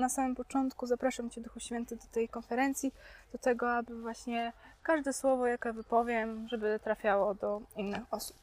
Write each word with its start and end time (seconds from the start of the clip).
na 0.00 0.08
samym 0.08 0.34
początku 0.34 0.86
zapraszam 0.86 1.30
Cię, 1.30 1.40
Duchu 1.40 1.60
Święty, 1.60 1.96
do 1.96 2.02
tej 2.12 2.28
konferencji, 2.28 2.92
do 3.32 3.38
tego, 3.38 3.72
aby 3.72 4.00
właśnie 4.00 4.52
każde 4.82 5.12
słowo, 5.12 5.46
jakie 5.46 5.72
wypowiem, 5.72 6.48
żeby 6.48 6.80
trafiało 6.84 7.34
do 7.34 7.60
innych 7.76 8.02
osób. 8.10 8.36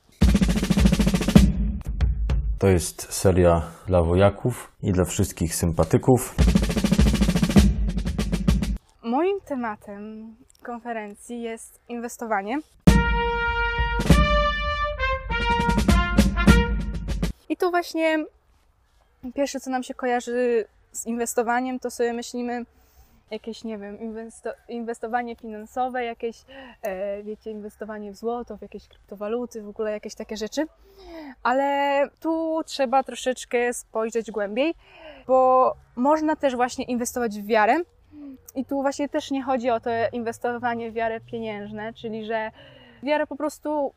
To 2.59 2.67
jest 2.67 3.13
seria 3.13 3.62
dla 3.88 4.04
wojaków 4.04 4.71
i 4.83 4.91
dla 4.91 5.05
wszystkich 5.05 5.55
sympatyków. 5.55 6.35
Moim 9.04 9.42
tematem 9.42 10.36
konferencji 10.64 11.42
jest 11.42 11.80
inwestowanie. 11.89 12.60
I 17.50 17.58
tu 17.58 17.70
właśnie 17.70 18.26
pierwsze, 19.36 19.60
co 19.60 19.70
nam 19.70 19.84
się 19.84 19.94
kojarzy 19.94 20.66
z 20.91 21.05
inwestowaniem, 21.05 21.79
to 21.79 21.91
sobie 21.91 22.13
myślimy 22.13 22.65
jakieś, 23.31 23.64
nie 23.64 23.78
wiem, 23.78 24.00
inwesto 24.00 24.50
inwestowanie 24.69 25.36
finansowe, 25.36 26.04
jakieś, 26.05 26.45
e, 26.82 27.23
wiecie, 27.23 27.51
inwestowanie 27.51 28.11
w 28.11 28.15
złoto, 28.15 28.57
w 28.57 28.61
jakieś 28.61 28.87
kryptowaluty, 28.87 29.61
w 29.61 29.69
ogóle 29.69 29.92
jakieś 29.92 30.15
takie 30.15 30.37
rzeczy. 30.37 30.68
Ale 31.43 32.02
tu 32.19 32.61
trzeba 32.66 33.03
troszeczkę 33.03 33.73
spojrzeć 33.73 34.31
głębiej, 34.31 34.73
bo 35.28 35.73
można 35.95 36.36
też 36.36 36.55
właśnie 36.55 36.86
inwestować 36.86 37.39
w 37.42 37.45
wiarę. 37.45 37.78
I 38.56 38.66
tu 38.66 38.81
właśnie 38.81 39.09
też 39.09 39.31
nie 39.31 39.44
chodzi 39.44 39.69
o 39.69 39.80
to 39.80 39.89
inwestowanie 40.11 40.92
w 40.92 40.94
wiarę 40.94 41.19
pieniężne, 41.22 41.94
czyli 41.94 42.25
że 42.25 42.52
wiara 43.03 43.28
po 43.28 43.36
prostu 43.36 43.94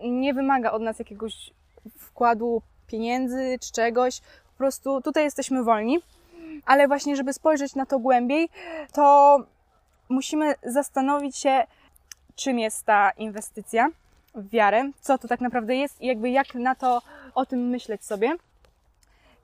nie 0.00 0.34
wymaga 0.34 0.70
od 0.72 0.82
nas 0.82 0.98
jakiegoś 0.98 1.50
wkładu 1.98 2.62
pieniędzy 2.86 3.58
czy 3.60 3.72
czegoś. 3.72 4.20
Po 4.20 4.58
prostu 4.58 5.00
tutaj 5.02 5.24
jesteśmy 5.24 5.64
wolni. 5.64 5.98
Ale 6.66 6.88
właśnie, 6.88 7.16
żeby 7.16 7.32
spojrzeć 7.32 7.74
na 7.74 7.86
to 7.86 7.98
głębiej, 7.98 8.48
to 8.92 9.38
musimy 10.08 10.54
zastanowić 10.62 11.36
się, 11.36 11.66
czym 12.34 12.58
jest 12.58 12.84
ta 12.84 13.10
inwestycja 13.10 13.88
w 14.34 14.50
wiarę, 14.50 14.90
co 15.00 15.18
to 15.18 15.28
tak 15.28 15.40
naprawdę 15.40 15.76
jest 15.76 16.02
i 16.02 16.06
jakby 16.06 16.30
jak 16.30 16.54
na 16.54 16.74
to 16.74 17.02
o 17.34 17.46
tym 17.46 17.68
myśleć 17.68 18.04
sobie. 18.04 18.36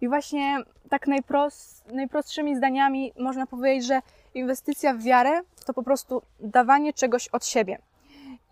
I 0.00 0.08
właśnie 0.08 0.58
tak 0.90 1.06
najprost, 1.06 1.92
najprostszymi 1.92 2.56
zdaniami 2.56 3.12
można 3.18 3.46
powiedzieć, 3.46 3.86
że 3.86 4.00
inwestycja 4.34 4.94
w 4.94 5.02
wiarę 5.02 5.40
to 5.66 5.74
po 5.74 5.82
prostu 5.82 6.22
dawanie 6.40 6.92
czegoś 6.92 7.28
od 7.28 7.46
siebie. 7.46 7.78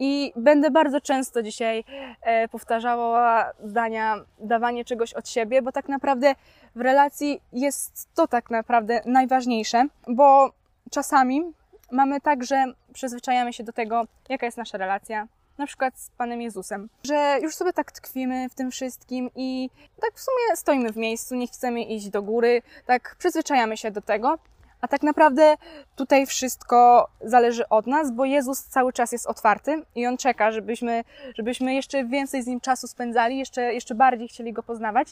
I 0.00 0.32
będę 0.36 0.70
bardzo 0.70 1.00
często 1.00 1.42
dzisiaj 1.42 1.84
e, 2.22 2.48
powtarzała 2.48 3.52
zdania 3.64 4.16
dawanie 4.38 4.84
czegoś 4.84 5.14
od 5.14 5.28
siebie, 5.28 5.62
bo 5.62 5.72
tak 5.72 5.88
naprawdę 5.88 6.34
w 6.74 6.80
relacji 6.80 7.40
jest 7.52 8.08
to 8.14 8.28
tak 8.28 8.50
naprawdę 8.50 9.00
najważniejsze, 9.06 9.86
bo 10.08 10.50
czasami 10.90 11.42
mamy 11.90 12.20
tak, 12.20 12.44
że 12.44 12.64
przyzwyczajamy 12.92 13.52
się 13.52 13.64
do 13.64 13.72
tego, 13.72 14.04
jaka 14.28 14.46
jest 14.46 14.58
nasza 14.58 14.78
relacja, 14.78 15.28
na 15.58 15.66
przykład 15.66 15.98
z 15.98 16.10
Panem 16.10 16.42
Jezusem, 16.42 16.88
że 17.04 17.38
już 17.42 17.54
sobie 17.54 17.72
tak 17.72 17.92
tkwimy 17.92 18.48
w 18.48 18.54
tym 18.54 18.70
wszystkim 18.70 19.30
i 19.36 19.70
tak 20.00 20.14
w 20.14 20.20
sumie 20.20 20.56
stoimy 20.56 20.92
w 20.92 20.96
miejscu, 20.96 21.34
nie 21.34 21.46
chcemy 21.46 21.82
iść 21.82 22.08
do 22.08 22.22
góry, 22.22 22.62
tak 22.86 23.16
przyzwyczajamy 23.18 23.76
się 23.76 23.90
do 23.90 24.00
tego, 24.00 24.38
a 24.80 24.88
tak 24.88 25.02
naprawdę 25.02 25.56
tutaj 25.96 26.26
wszystko 26.26 27.08
zależy 27.20 27.68
od 27.68 27.86
nas, 27.86 28.10
bo 28.12 28.24
Jezus 28.24 28.64
cały 28.64 28.92
czas 28.92 29.12
jest 29.12 29.26
otwarty 29.26 29.82
i 29.94 30.06
On 30.06 30.16
czeka, 30.16 30.52
żebyśmy, 30.52 31.04
żebyśmy 31.34 31.74
jeszcze 31.74 32.04
więcej 32.04 32.42
z 32.42 32.46
Nim 32.46 32.60
czasu 32.60 32.88
spędzali, 32.88 33.38
jeszcze, 33.38 33.74
jeszcze 33.74 33.94
bardziej 33.94 34.28
chcieli 34.28 34.52
Go 34.52 34.62
poznawać. 34.62 35.08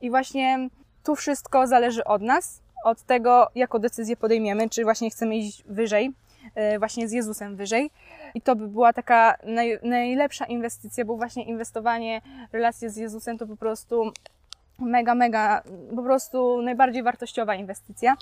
I 0.00 0.10
właśnie 0.10 0.68
tu 1.04 1.16
wszystko 1.16 1.66
zależy 1.66 2.04
od 2.04 2.22
nas, 2.22 2.62
od 2.84 3.02
tego, 3.02 3.48
jaką 3.54 3.78
decyzję 3.78 4.16
podejmiemy, 4.16 4.68
czy 4.68 4.84
właśnie 4.84 5.10
chcemy 5.10 5.36
iść 5.36 5.62
wyżej, 5.66 6.12
e, 6.54 6.78
właśnie 6.78 7.08
z 7.08 7.12
Jezusem 7.12 7.56
wyżej. 7.56 7.90
I 8.34 8.40
to 8.40 8.56
by 8.56 8.68
była 8.68 8.92
taka 8.92 9.34
naj, 9.44 9.78
najlepsza 9.82 10.44
inwestycja, 10.44 11.04
bo 11.04 11.16
właśnie 11.16 11.44
inwestowanie 11.44 12.20
w 12.50 12.54
relacje 12.54 12.90
z 12.90 12.96
Jezusem 12.96 13.38
to 13.38 13.46
po 13.46 13.56
prostu 13.56 14.12
mega, 14.78 15.14
mega, 15.14 15.62
po 15.96 16.02
prostu 16.02 16.62
najbardziej 16.62 17.02
wartościowa 17.02 17.54
inwestycja. 17.54 18.16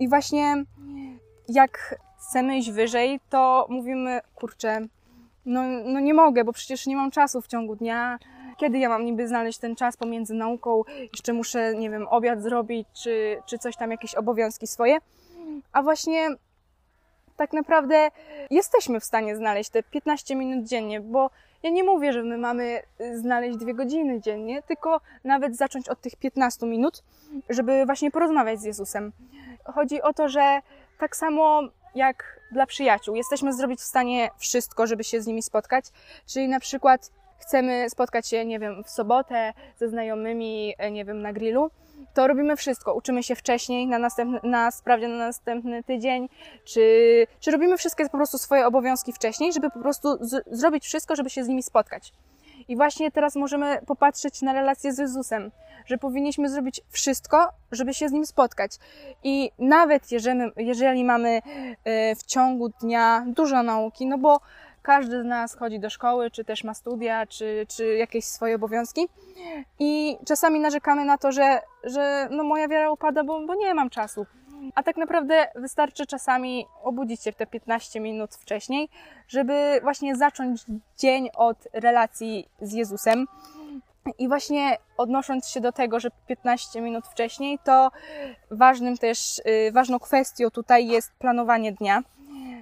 I 0.00 0.08
właśnie 0.08 0.64
jak 1.48 1.98
chcemy 2.18 2.58
iść 2.58 2.70
wyżej, 2.70 3.20
to 3.30 3.66
mówimy, 3.68 4.20
kurczę, 4.34 4.80
no, 5.46 5.62
no 5.84 6.00
nie 6.00 6.14
mogę, 6.14 6.44
bo 6.44 6.52
przecież 6.52 6.86
nie 6.86 6.96
mam 6.96 7.10
czasu 7.10 7.40
w 7.40 7.46
ciągu 7.46 7.76
dnia. 7.76 8.18
Kiedy 8.56 8.78
ja 8.78 8.88
mam 8.88 9.04
niby 9.04 9.28
znaleźć 9.28 9.58
ten 9.58 9.76
czas 9.76 9.96
pomiędzy 9.96 10.34
nauką, 10.34 10.82
jeszcze 11.12 11.32
muszę, 11.32 11.74
nie 11.74 11.90
wiem, 11.90 12.08
obiad 12.08 12.42
zrobić, 12.42 12.88
czy, 12.92 13.42
czy 13.46 13.58
coś 13.58 13.76
tam, 13.76 13.90
jakieś 13.90 14.14
obowiązki 14.14 14.66
swoje. 14.66 14.98
A 15.72 15.82
właśnie 15.82 16.28
tak 17.36 17.52
naprawdę 17.52 18.10
jesteśmy 18.50 19.00
w 19.00 19.04
stanie 19.04 19.36
znaleźć 19.36 19.70
te 19.70 19.82
15 19.82 20.36
minut 20.36 20.66
dziennie, 20.66 21.00
bo 21.00 21.30
ja 21.62 21.70
nie 21.70 21.84
mówię, 21.84 22.12
że 22.12 22.22
my 22.22 22.38
mamy 22.38 22.82
znaleźć 23.14 23.58
dwie 23.58 23.74
godziny 23.74 24.20
dziennie, 24.20 24.62
tylko 24.62 25.00
nawet 25.24 25.56
zacząć 25.56 25.88
od 25.88 26.00
tych 26.00 26.16
15 26.16 26.66
minut, 26.66 27.02
żeby 27.48 27.86
właśnie 27.86 28.10
porozmawiać 28.10 28.60
z 28.60 28.64
Jezusem 28.64 29.12
chodzi 29.64 30.02
o 30.02 30.12
to, 30.12 30.28
że 30.28 30.60
tak 30.98 31.16
samo 31.16 31.62
jak 31.94 32.40
dla 32.52 32.66
przyjaciół, 32.66 33.14
jesteśmy 33.14 33.52
zrobić 33.52 33.80
w 33.80 33.84
stanie 33.84 34.30
wszystko, 34.38 34.86
żeby 34.86 35.04
się 35.04 35.22
z 35.22 35.26
nimi 35.26 35.42
spotkać. 35.42 35.84
Czyli 36.26 36.48
na 36.48 36.60
przykład 36.60 37.10
chcemy 37.38 37.90
spotkać 37.90 38.28
się, 38.28 38.44
nie 38.44 38.58
wiem, 38.58 38.84
w 38.84 38.90
sobotę 38.90 39.52
ze 39.76 39.88
znajomymi, 39.88 40.74
e, 40.78 40.90
nie 40.90 41.04
wiem, 41.04 41.22
na 41.22 41.32
grillu, 41.32 41.70
to 42.14 42.26
robimy 42.26 42.56
wszystko. 42.56 42.94
Uczymy 42.94 43.22
się 43.22 43.34
wcześniej 43.34 43.86
na, 43.86 43.98
następny, 43.98 44.40
na 44.42 44.70
sprawdzie 44.70 45.08
na 45.08 45.16
następny 45.16 45.84
tydzień, 45.84 46.28
czy, 46.64 47.26
czy 47.40 47.50
robimy 47.50 47.76
wszystkie 47.76 48.04
po 48.04 48.16
prostu 48.16 48.38
swoje 48.38 48.66
obowiązki 48.66 49.12
wcześniej, 49.12 49.52
żeby 49.52 49.70
po 49.70 49.80
prostu 49.80 50.18
z, 50.20 50.44
zrobić 50.50 50.84
wszystko, 50.84 51.16
żeby 51.16 51.30
się 51.30 51.44
z 51.44 51.48
nimi 51.48 51.62
spotkać. 51.62 52.12
I 52.70 52.76
właśnie 52.76 53.10
teraz 53.10 53.36
możemy 53.36 53.78
popatrzeć 53.86 54.42
na 54.42 54.52
relację 54.52 54.92
z 54.92 54.98
Jezusem, 54.98 55.50
że 55.86 55.98
powinniśmy 55.98 56.48
zrobić 56.48 56.80
wszystko, 56.90 57.48
żeby 57.72 57.94
się 57.94 58.08
z 58.08 58.12
Nim 58.12 58.26
spotkać. 58.26 58.72
I 59.24 59.50
nawet 59.58 60.12
jeżeli, 60.12 60.40
jeżeli 60.56 61.04
mamy 61.04 61.40
e, 61.84 62.14
w 62.14 62.22
ciągu 62.22 62.68
dnia 62.68 63.24
dużo 63.26 63.62
nauki, 63.62 64.06
no 64.06 64.18
bo 64.18 64.40
każdy 64.82 65.22
z 65.22 65.26
nas 65.26 65.54
chodzi 65.54 65.80
do 65.80 65.90
szkoły, 65.90 66.30
czy 66.30 66.44
też 66.44 66.64
ma 66.64 66.74
studia, 66.74 67.26
czy, 67.26 67.66
czy 67.68 67.96
jakieś 67.96 68.24
swoje 68.24 68.54
obowiązki. 68.54 69.08
I 69.78 70.18
czasami 70.26 70.60
narzekamy 70.60 71.04
na 71.04 71.18
to, 71.18 71.32
że, 71.32 71.60
że 71.84 72.28
no 72.30 72.44
moja 72.44 72.68
wiara 72.68 72.90
upada, 72.90 73.24
bo, 73.24 73.46
bo 73.46 73.54
nie 73.54 73.74
mam 73.74 73.90
czasu. 73.90 74.26
A 74.74 74.82
tak 74.82 74.96
naprawdę 74.96 75.46
wystarczy 75.54 76.06
czasami 76.06 76.66
obudzić 76.82 77.22
się 77.22 77.32
w 77.32 77.36
te 77.36 77.46
15 77.46 78.00
minut 78.00 78.34
wcześniej, 78.34 78.88
żeby 79.28 79.80
właśnie 79.82 80.16
zacząć 80.16 80.64
dzień 80.98 81.28
od 81.34 81.68
relacji 81.72 82.48
z 82.60 82.72
Jezusem. 82.72 83.26
I 84.18 84.28
właśnie 84.28 84.76
odnosząc 84.96 85.48
się 85.48 85.60
do 85.60 85.72
tego, 85.72 86.00
że 86.00 86.08
15 86.26 86.80
minut 86.80 87.06
wcześniej, 87.06 87.58
to 87.64 87.90
ważnym 88.50 88.98
też, 88.98 89.38
y, 89.38 89.72
ważną 89.72 89.98
kwestią 89.98 90.50
tutaj 90.50 90.86
jest 90.86 91.12
planowanie 91.18 91.72
dnia 91.72 92.02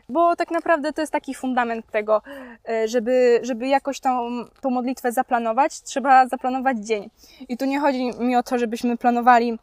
bo 0.09 0.37
tak 0.37 0.51
naprawdę 0.51 0.93
to 0.93 1.01
jest 1.01 1.13
taki 1.13 1.35
fundament 1.35 1.87
tego, 1.91 2.23
y, 2.71 2.89
żeby, 2.89 3.41
żeby 3.43 3.69
jakoś 3.69 4.01
tą, 4.01 4.45
tą 4.61 4.71
modlitwę 4.71 5.13
zaplanować, 5.13 5.83
trzeba 5.83 6.29
zaplanować 6.29 6.79
dzień. 6.79 7.11
I 7.49 7.57
tu 7.57 7.65
nie 7.65 7.81
chodzi 7.81 8.11
mi 8.21 8.37
o 8.37 8.43
to, 8.43 8.59
żebyśmy 8.59 8.97
planowali 8.97 9.59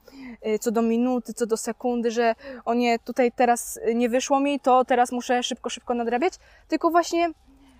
Y, 0.47 0.59
co 0.59 0.72
do 0.72 0.81
minuty, 0.81 1.33
co 1.33 1.45
do 1.45 1.57
sekundy, 1.57 2.11
że 2.11 2.35
o 2.66 2.73
nie, 2.73 3.00
tutaj 3.00 3.31
teraz 3.31 3.79
nie 3.95 4.09
wyszło 4.09 4.39
mi, 4.39 4.59
to 4.59 4.85
teraz 4.85 5.11
muszę 5.11 5.44
szybko, 5.44 5.69
szybko 5.69 5.94
nadrabiać, 5.94 6.33
tylko 6.67 6.91
właśnie 6.91 7.29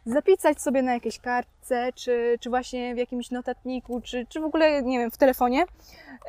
zapisać 0.06 0.62
sobie 0.62 0.82
na 0.82 0.94
jakiejś 0.94 1.20
kartce, 1.20 1.94
czy, 1.96 2.38
czy 2.40 2.50
właśnie 2.50 2.96
w 2.96 2.98
jakimś 2.98 3.32
notatniku, 3.32 4.02
czy, 4.02 4.26
czy 4.30 4.40
w 4.40 4.44
ogóle, 4.44 4.84
nie 4.84 5.00
wiem, 5.00 5.12
w 5.12 5.18
telefonie, 5.18 5.66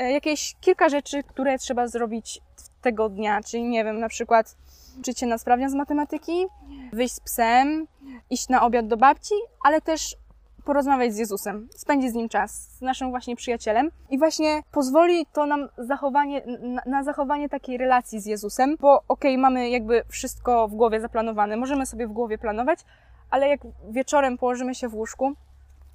y, 0.01 0.11
jakieś 0.11 0.57
kilka 0.61 0.89
rzeczy, 0.89 1.23
które 1.23 1.59
trzeba 1.59 1.87
zrobić 1.89 2.41
tego 2.83 3.09
dnia, 3.09 3.41
czyli 3.43 3.65
nie 3.65 3.85
wiem, 3.85 4.01
na 4.01 4.09
przykład 4.09 4.57
uczyć 4.99 5.23
na 5.23 5.39
sprawdzian 5.39 5.71
z 5.71 5.75
matematyki, 5.75 6.47
wyjść 6.93 7.15
z 7.15 7.21
psem, 7.21 7.87
iść 8.31 8.49
na 8.49 8.63
obiad 8.63 8.87
do 8.87 8.97
babci, 8.97 9.35
ale 9.65 9.81
też 9.81 10.17
porozmawiać 10.65 11.15
z 11.15 11.19
Jezusem, 11.19 11.69
spędzić 11.77 12.11
z 12.11 12.15
Nim 12.15 12.29
czas, 12.29 12.77
z 12.79 12.81
naszym 12.81 13.11
właśnie 13.11 13.37
przyjacielem 13.37 13.91
i 14.11 14.19
właśnie 14.19 14.63
pozwoli 14.73 15.27
to 15.33 15.47
nam 15.47 15.69
zachowanie, 15.79 16.43
na, 16.61 16.83
na 16.87 17.05
zachowanie 17.05 17.49
takiej 17.49 17.79
relacji 17.79 18.21
z 18.21 18.27
Jezusem, 18.27 18.77
bo 18.81 18.97
okej, 18.97 19.07
okay, 19.09 19.39
mamy 19.39 19.71
jakby 19.71 20.03
wszystko 20.09 20.69
w 20.69 20.75
głowie 20.75 21.01
zaplanowane, 21.01 21.57
możemy 21.57 21.87
sobie 21.87 22.07
w 22.07 22.13
głowie 22.13 22.39
planować, 22.39 22.81
ale 23.31 23.49
jak 23.49 23.61
wieczorem 23.91 24.39
położymy 24.39 24.75
się 24.75 24.89
w 24.89 24.95
łóżku, 24.95 25.33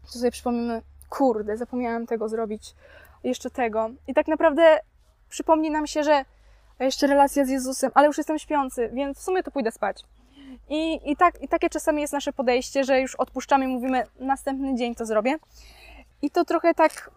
to 0.05 0.19
sobie 0.19 0.31
przypomnimy, 0.31 0.81
kurde, 1.09 1.57
zapomniałem 1.57 2.07
tego 2.07 2.29
zrobić, 2.29 2.75
jeszcze 3.23 3.49
tego. 3.49 3.89
I 4.07 4.13
tak 4.13 4.27
naprawdę 4.27 4.79
przypomni 5.29 5.71
nam 5.71 5.87
się, 5.87 6.03
że 6.03 6.25
jeszcze 6.85 7.07
relacja 7.07 7.45
z 7.45 7.49
Jezusem, 7.49 7.91
ale 7.93 8.07
już 8.07 8.17
jestem 8.17 8.39
śpiący, 8.39 8.89
więc 8.93 9.17
w 9.17 9.21
sumie 9.21 9.43
to 9.43 9.51
pójdę 9.51 9.71
spać. 9.71 10.03
I, 10.69 11.11
i, 11.11 11.15
tak, 11.15 11.41
I 11.41 11.47
takie 11.47 11.69
czasami 11.69 12.01
jest 12.01 12.13
nasze 12.13 12.33
podejście, 12.33 12.83
że 12.83 13.01
już 13.01 13.15
odpuszczamy 13.15 13.65
i 13.65 13.67
mówimy, 13.67 14.03
następny 14.19 14.75
dzień 14.75 14.95
to 14.95 15.05
zrobię. 15.05 15.35
I 16.21 16.31
to 16.31 16.45
trochę 16.45 16.73
tak, 16.73 17.11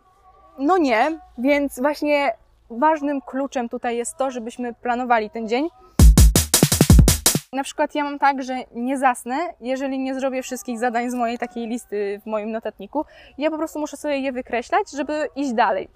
no 0.59 0.79
nie, 0.79 1.19
więc 1.39 1.81
właśnie 1.81 2.33
ważnym 2.71 3.21
kluczem 3.21 3.69
tutaj 3.69 3.97
jest 3.97 4.17
to, 4.17 4.31
żebyśmy 4.31 4.75
planowali 4.75 5.31
ten 5.31 5.49
dzień. 5.49 5.69
Na 7.55 7.63
przykład 7.63 7.95
ja 7.95 8.05
mam 8.05 8.19
tak, 8.19 8.43
że 8.43 8.55
nie 8.75 8.99
zasnę, 8.99 9.37
jeżeli 9.61 9.99
nie 9.99 10.15
zrobię 10.15 10.43
wszystkich 10.43 10.79
zadań 10.79 11.11
z 11.11 11.15
mojej 11.15 11.39
takiej 11.39 11.67
listy 11.67 12.21
w 12.23 12.27
moim 12.27 12.51
notatniku. 12.51 13.05
Ja 13.39 13.51
po 13.51 13.59
prostu 13.59 13.79
muszę 13.79 13.97
sobie 13.97 14.19
je 14.19 14.33
wykreślać, 14.33 14.91
żeby 14.91 15.29
iść 15.37 15.53
dalej. 15.53 15.89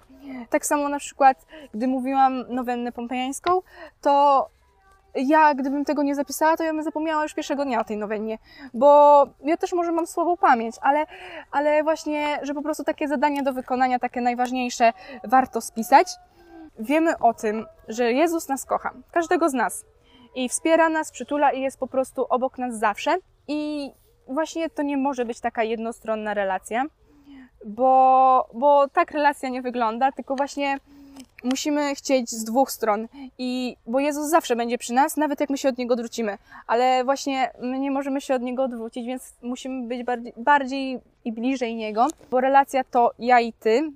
Tak 0.49 0.65
samo 0.65 0.89
na 0.89 0.99
przykład, 0.99 1.45
gdy 1.73 1.87
mówiłam 1.87 2.45
nowennę 2.49 2.91
pompejańską, 2.91 3.61
to 4.01 4.45
ja, 5.15 5.55
gdybym 5.55 5.85
tego 5.85 6.03
nie 6.03 6.15
zapisała, 6.15 6.57
to 6.57 6.63
ja 6.63 6.73
bym 6.73 6.83
zapomniała 6.83 7.23
już 7.23 7.33
pierwszego 7.33 7.65
dnia 7.65 7.79
o 7.79 7.83
tej 7.83 7.97
nowennie, 7.97 8.37
bo 8.73 9.23
ja 9.43 9.57
też 9.57 9.73
może 9.73 9.91
mam 9.91 10.07
słabą 10.07 10.37
pamięć, 10.37 10.75
ale, 10.81 11.05
ale 11.51 11.83
właśnie, 11.83 12.39
że 12.41 12.53
po 12.53 12.61
prostu 12.61 12.83
takie 12.83 13.07
zadania 13.07 13.43
do 13.43 13.53
wykonania, 13.53 13.99
takie 13.99 14.21
najważniejsze, 14.21 14.93
warto 15.23 15.61
spisać. 15.61 16.15
Wiemy 16.79 17.19
o 17.19 17.33
tym, 17.33 17.65
że 17.87 18.11
Jezus 18.11 18.47
nas 18.47 18.65
kocha, 18.65 18.91
każdego 19.11 19.49
z 19.49 19.53
nas 19.53 19.85
i 20.35 20.49
wspiera 20.49 20.89
nas, 20.89 21.11
przytula 21.11 21.51
i 21.51 21.61
jest 21.61 21.79
po 21.79 21.87
prostu 21.87 22.25
obok 22.29 22.57
nas 22.57 22.79
zawsze. 22.79 23.17
I 23.47 23.91
właśnie 24.27 24.69
to 24.69 24.81
nie 24.81 24.97
może 24.97 25.25
być 25.25 25.39
taka 25.39 25.63
jednostronna 25.63 26.33
relacja, 26.33 26.85
bo, 27.65 28.49
bo 28.53 28.87
tak 28.87 29.11
relacja 29.11 29.49
nie 29.49 29.61
wygląda, 29.61 30.11
tylko 30.11 30.35
właśnie 30.35 30.77
musimy 31.43 31.95
chcieć 31.95 32.29
z 32.29 32.43
dwóch 32.43 32.71
stron. 32.71 33.07
I 33.37 33.75
bo 33.87 33.99
Jezus 33.99 34.29
zawsze 34.29 34.55
będzie 34.55 34.77
przy 34.77 34.93
nas, 34.93 35.17
nawet 35.17 35.39
jak 35.39 35.49
my 35.49 35.57
się 35.57 35.69
od 35.69 35.77
niego 35.77 35.93
odwrócimy. 35.93 36.37
Ale 36.67 37.03
właśnie 37.03 37.51
my 37.61 37.79
nie 37.79 37.91
możemy 37.91 38.21
się 38.21 38.35
od 38.35 38.41
niego 38.41 38.63
odwrócić, 38.63 39.05
więc 39.05 39.35
musimy 39.41 39.87
być 39.87 40.03
bardziej, 40.03 40.33
bardziej 40.37 40.99
i 41.25 41.31
bliżej 41.31 41.75
niego, 41.75 42.07
bo 42.31 42.41
relacja 42.41 42.83
to 42.83 43.11
ja 43.19 43.39
i 43.39 43.53
ty. 43.53 43.91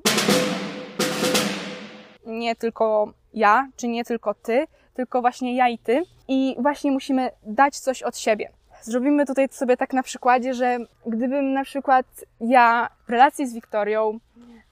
Nie 2.25 2.55
tylko 2.55 3.13
ja, 3.33 3.67
czy 3.75 3.87
nie 3.87 4.03
tylko 4.05 4.33
ty, 4.33 4.67
tylko 4.93 5.21
właśnie 5.21 5.55
ja 5.55 5.69
i 5.69 5.77
ty. 5.77 6.03
I 6.27 6.55
właśnie 6.59 6.91
musimy 6.91 7.29
dać 7.43 7.79
coś 7.79 8.03
od 8.03 8.17
siebie. 8.17 8.51
Zrobimy 8.81 9.25
tutaj 9.25 9.47
sobie 9.51 9.77
tak 9.77 9.93
na 9.93 10.03
przykładzie, 10.03 10.53
że 10.53 10.77
gdybym 11.05 11.53
na 11.53 11.63
przykład 11.63 12.05
ja 12.41 12.89
w 13.07 13.09
relacji 13.09 13.47
z 13.47 13.53
Wiktorią 13.53 14.19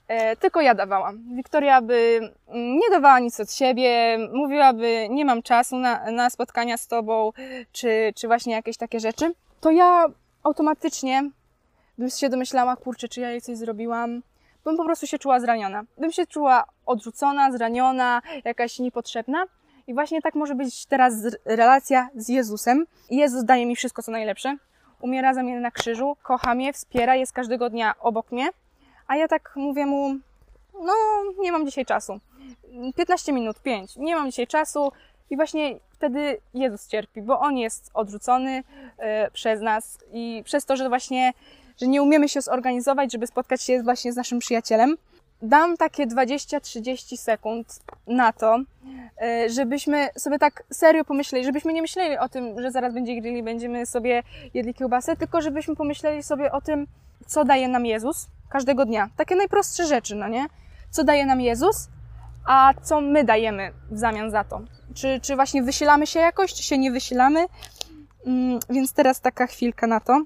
e, 0.08 0.36
tylko 0.36 0.60
ja 0.60 0.74
dawałam. 0.74 1.36
Wiktoria 1.36 1.82
by 1.82 2.20
nie 2.54 2.90
dawała 2.90 3.18
nic 3.18 3.40
od 3.40 3.52
siebie, 3.52 4.18
mówiłaby 4.32 5.08
nie 5.10 5.24
mam 5.24 5.42
czasu 5.42 5.76
na, 5.76 6.10
na 6.10 6.30
spotkania 6.30 6.76
z 6.76 6.86
tobą, 6.86 7.32
czy, 7.72 8.12
czy 8.16 8.26
właśnie 8.26 8.54
jakieś 8.54 8.76
takie 8.76 9.00
rzeczy, 9.00 9.34
to 9.60 9.70
ja 9.70 10.06
automatycznie 10.42 11.30
bym 11.98 12.10
się 12.10 12.28
domyślała, 12.28 12.76
kurczę, 12.76 13.08
czy 13.08 13.20
ja 13.20 13.30
jej 13.30 13.40
coś 13.40 13.56
zrobiłam, 13.56 14.22
bym 14.64 14.76
po 14.76 14.84
prostu 14.84 15.06
się 15.06 15.18
czuła 15.18 15.40
zraniona. 15.40 15.84
Bym 15.98 16.12
się 16.12 16.26
czuła 16.26 16.64
odrzucona, 16.86 17.52
zraniona, 17.52 18.22
jakaś 18.44 18.78
niepotrzebna. 18.78 19.44
I 19.86 19.94
właśnie 19.94 20.22
tak 20.22 20.34
może 20.34 20.54
być 20.54 20.86
teraz 20.86 21.14
relacja 21.44 22.08
z 22.16 22.28
Jezusem. 22.28 22.86
Jezus 23.10 23.44
daje 23.44 23.66
mi 23.66 23.76
wszystko, 23.76 24.02
co 24.02 24.12
najlepsze. 24.12 24.56
Umiera 25.00 25.34
za 25.34 25.42
mnie 25.42 25.60
na 25.60 25.70
krzyżu, 25.70 26.16
kocha 26.22 26.54
mnie, 26.54 26.72
wspiera, 26.72 27.16
jest 27.16 27.32
każdego 27.32 27.70
dnia 27.70 27.94
obok 28.00 28.32
mnie. 28.32 28.48
A 29.06 29.16
ja 29.16 29.28
tak 29.28 29.52
mówię 29.56 29.86
mu, 29.86 30.14
no 30.74 30.92
nie 31.40 31.52
mam 31.52 31.66
dzisiaj 31.66 31.86
czasu. 31.86 32.20
15 32.96 33.32
minut, 33.32 33.60
5. 33.62 33.96
Nie 33.96 34.14
mam 34.16 34.30
dzisiaj 34.30 34.46
czasu. 34.46 34.92
I 35.30 35.36
właśnie 35.36 35.78
wtedy 35.90 36.40
Jezus 36.54 36.88
cierpi, 36.88 37.22
bo 37.22 37.40
On 37.40 37.58
jest 37.58 37.90
odrzucony 37.94 38.58
y, 38.58 39.30
przez 39.32 39.60
nas 39.60 39.98
i 40.12 40.42
przez 40.44 40.64
to, 40.64 40.76
że 40.76 40.88
właśnie, 40.88 41.32
że 41.80 41.86
nie 41.86 42.02
umiemy 42.02 42.28
się 42.28 42.40
zorganizować, 42.40 43.12
żeby 43.12 43.26
spotkać 43.26 43.62
się 43.62 43.82
właśnie 43.82 44.12
z 44.12 44.16
naszym 44.16 44.38
przyjacielem. 44.38 44.96
Dam 45.42 45.76
takie 45.76 46.06
20-30 46.06 47.16
sekund 47.16 47.80
na 48.06 48.32
to, 48.32 48.58
y, 49.22 49.50
żebyśmy 49.50 50.08
sobie 50.16 50.38
tak 50.38 50.62
serio 50.70 51.04
pomyśleli, 51.04 51.44
żebyśmy 51.44 51.72
nie 51.72 51.82
myśleli 51.82 52.18
o 52.18 52.28
tym, 52.28 52.60
że 52.60 52.70
zaraz 52.70 52.94
będzie 52.94 53.20
grill 53.20 53.36
i 53.36 53.42
będziemy 53.42 53.86
sobie 53.86 54.22
jedli 54.54 54.74
kiełbasę, 54.74 55.16
tylko 55.16 55.42
żebyśmy 55.42 55.76
pomyśleli 55.76 56.22
sobie 56.22 56.52
o 56.52 56.60
tym, 56.60 56.86
co 57.26 57.44
daje 57.44 57.68
nam 57.68 57.86
Jezus 57.86 58.26
każdego 58.50 58.84
dnia. 58.84 59.08
Takie 59.16 59.36
najprostsze 59.36 59.86
rzeczy, 59.86 60.16
no 60.16 60.28
nie? 60.28 60.46
Co 60.90 61.04
daje 61.04 61.26
nam 61.26 61.40
Jezus, 61.40 61.88
a 62.46 62.74
co 62.82 63.00
my 63.00 63.24
dajemy 63.24 63.72
w 63.90 63.98
zamian 63.98 64.30
za 64.30 64.44
to. 64.44 64.60
Czy, 64.94 65.20
czy 65.22 65.36
właśnie 65.36 65.62
wysilamy 65.62 66.06
się 66.06 66.20
jakoś, 66.20 66.54
czy 66.54 66.62
się 66.62 66.78
nie 66.78 66.90
wysilamy? 66.90 67.46
Mm, 68.26 68.60
więc 68.70 68.92
teraz 68.92 69.20
taka 69.20 69.46
chwilka 69.46 69.86
na 69.86 70.00
to. 70.00 70.24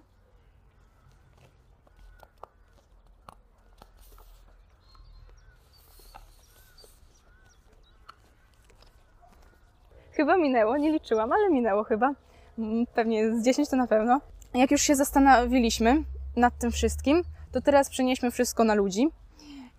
Chyba 10.16 10.36
minęło, 10.36 10.76
nie 10.76 10.92
liczyłam, 10.92 11.32
ale 11.32 11.50
minęło 11.50 11.84
chyba. 11.84 12.14
Mm, 12.58 12.86
Pewnie 12.94 13.36
z 13.36 13.44
10 13.44 13.68
to 13.68 13.76
na 13.76 13.86
pewno. 13.86 14.20
Jak 14.54 14.70
już 14.70 14.82
się 14.82 14.94
zastanowiliśmy 14.94 16.02
nad 16.36 16.58
tym 16.58 16.70
wszystkim, 16.70 17.22
to 17.52 17.60
teraz 17.60 17.90
przenieśmy 17.90 18.30
wszystko 18.30 18.64
na 18.64 18.74
ludzi 18.74 19.08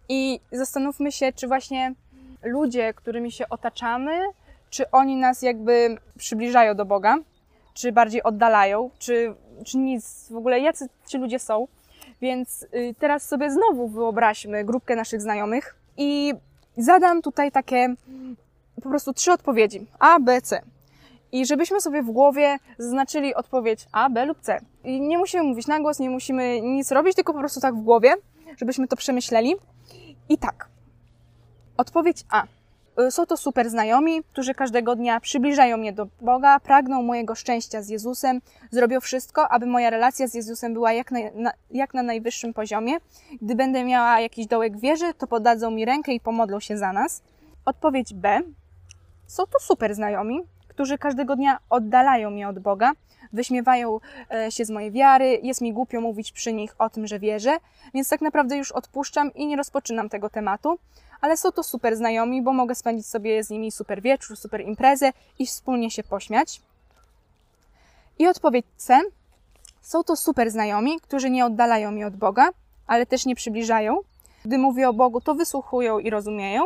i 0.09 0.39
zastanówmy 0.51 1.11
się, 1.11 1.33
czy 1.33 1.47
właśnie 1.47 1.93
ludzie, 2.43 2.93
którymi 2.93 3.31
się 3.31 3.49
otaczamy, 3.49 4.19
czy 4.69 4.91
oni 4.91 5.15
nas 5.15 5.41
jakby 5.41 5.97
przybliżają 6.17 6.75
do 6.75 6.85
Boga, 6.85 7.15
czy 7.73 7.91
bardziej 7.91 8.23
oddalają, 8.23 8.89
czy, 8.99 9.35
czy 9.65 9.77
nic, 9.77 10.27
w 10.31 10.35
ogóle 10.35 10.59
jacy 10.59 10.89
ci 11.07 11.17
ludzie 11.17 11.39
są. 11.39 11.67
Więc 12.21 12.63
y, 12.63 12.95
teraz 12.99 13.27
sobie 13.27 13.51
znowu 13.51 13.87
wyobraźmy 13.87 14.65
grupkę 14.65 14.95
naszych 14.95 15.21
znajomych 15.21 15.75
i 15.97 16.33
zadam 16.77 17.21
tutaj 17.21 17.51
takie 17.51 17.95
po 18.83 18.89
prostu 18.89 19.13
trzy 19.13 19.31
odpowiedzi 19.31 19.87
A, 19.99 20.19
B, 20.19 20.41
C. 20.41 20.61
I 21.31 21.45
żebyśmy 21.45 21.81
sobie 21.81 22.03
w 22.03 22.11
głowie 22.11 22.57
zaznaczyli 22.77 23.35
odpowiedź 23.35 23.87
A, 23.91 24.09
B 24.09 24.25
lub 24.25 24.39
C. 24.41 24.59
I 24.83 25.01
nie 25.01 25.17
musimy 25.17 25.43
mówić 25.43 25.67
na 25.67 25.79
głos, 25.79 25.99
nie 25.99 26.09
musimy 26.09 26.61
nic 26.61 26.91
robić, 26.91 27.15
tylko 27.15 27.33
po 27.33 27.39
prostu 27.39 27.59
tak 27.59 27.75
w 27.75 27.81
głowie, 27.81 28.13
żebyśmy 28.57 28.87
to 28.87 28.95
przemyśleli. 28.95 29.55
I 30.29 30.37
tak. 30.37 30.69
Odpowiedź 31.77 32.23
A. 32.29 32.43
Y, 33.01 33.11
Są 33.11 33.25
to 33.25 33.37
super 33.37 33.69
znajomi, 33.69 34.23
którzy 34.23 34.53
każdego 34.53 34.95
dnia 34.95 35.19
przybliżają 35.19 35.77
mnie 35.77 35.93
do 35.93 36.07
Boga, 36.21 36.59
pragną 36.59 37.03
mojego 37.03 37.35
szczęścia 37.35 37.81
z 37.81 37.89
Jezusem, 37.89 38.41
zrobią 38.71 38.99
wszystko, 38.99 39.49
aby 39.49 39.65
moja 39.65 39.89
relacja 39.89 40.27
z 40.27 40.33
Jezusem 40.33 40.73
była 40.73 40.93
jak, 40.93 41.11
naj, 41.11 41.31
na, 41.35 41.51
jak 41.71 41.93
na 41.93 42.03
najwyższym 42.03 42.53
poziomie. 42.53 42.97
Gdy 43.41 43.55
będę 43.55 43.83
miała 43.83 44.19
jakiś 44.19 44.47
dołek 44.47 44.79
wierzy, 44.79 45.13
to 45.13 45.27
podadzą 45.27 45.71
mi 45.71 45.85
rękę 45.85 46.13
i 46.13 46.19
pomodlą 46.19 46.59
się 46.59 46.77
za 46.77 46.93
nas. 46.93 47.21
Odpowiedź 47.65 48.13
B. 48.13 48.41
Są 49.27 49.45
to 49.45 49.59
super 49.59 49.95
znajomi, 49.95 50.41
którzy 50.67 50.97
każdego 50.97 51.35
dnia 51.35 51.59
oddalają 51.69 52.29
mnie 52.29 52.47
od 52.47 52.59
Boga, 52.59 52.91
wyśmiewają 53.33 53.99
e, 54.31 54.51
się 54.51 54.65
z 54.65 54.69
mojej 54.69 54.91
wiary, 54.91 55.39
jest 55.43 55.61
mi 55.61 55.73
głupio 55.73 56.01
mówić 56.01 56.31
przy 56.31 56.53
nich 56.53 56.75
o 56.79 56.89
tym, 56.89 57.07
że 57.07 57.19
wierzę, 57.19 57.57
więc 57.93 58.09
tak 58.09 58.21
naprawdę 58.21 58.57
już 58.57 58.71
odpuszczam 58.71 59.33
i 59.33 59.47
nie 59.47 59.55
rozpoczynam 59.55 60.09
tego 60.09 60.29
tematu, 60.29 60.79
ale 61.21 61.37
są 61.37 61.51
to 61.51 61.63
super 61.63 61.95
znajomi, 61.95 62.41
bo 62.41 62.53
mogę 62.53 62.75
spędzić 62.75 63.07
sobie 63.07 63.43
z 63.43 63.49
nimi 63.49 63.71
super 63.71 64.01
wieczór, 64.01 64.37
super 64.37 64.61
imprezę 64.61 65.11
i 65.39 65.45
wspólnie 65.45 65.91
się 65.91 66.03
pośmiać. 66.03 66.61
I 68.19 68.27
odpowiedź 68.27 68.65
C. 68.77 69.01
Są 69.81 70.03
to 70.03 70.15
super 70.15 70.51
znajomi, 70.51 70.99
którzy 71.01 71.29
nie 71.29 71.45
oddalają 71.45 71.91
mnie 71.91 72.07
od 72.07 72.15
Boga, 72.15 72.49
ale 72.87 73.05
też 73.05 73.25
nie 73.25 73.35
przybliżają. 73.35 73.97
Gdy 74.45 74.57
mówię 74.57 74.89
o 74.89 74.93
Bogu, 74.93 75.21
to 75.21 75.35
wysłuchują 75.35 75.99
i 75.99 76.09
rozumieją 76.09 76.63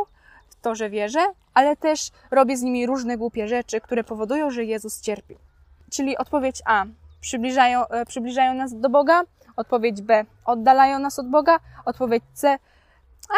to, 0.61 0.75
że 0.75 0.89
wierzę, 0.89 1.19
ale 1.53 1.75
też 1.75 2.09
robię 2.31 2.57
z 2.57 2.61
nimi 2.61 2.85
różne 2.85 3.17
głupie 3.17 3.47
rzeczy, 3.47 3.81
które 3.81 4.03
powodują, 4.03 4.51
że 4.51 4.63
Jezus 4.63 5.01
cierpi. 5.01 5.37
Czyli 5.91 6.17
odpowiedź 6.17 6.61
A. 6.65 6.85
Przybliżają, 7.21 7.87
e, 7.87 8.05
przybliżają 8.05 8.53
nas 8.53 8.79
do 8.79 8.89
Boga. 8.89 9.23
Odpowiedź 9.55 10.01
B. 10.01 10.25
Oddalają 10.45 10.99
nas 10.99 11.19
od 11.19 11.29
Boga. 11.29 11.59
Odpowiedź 11.85 12.23
C. 12.33 12.57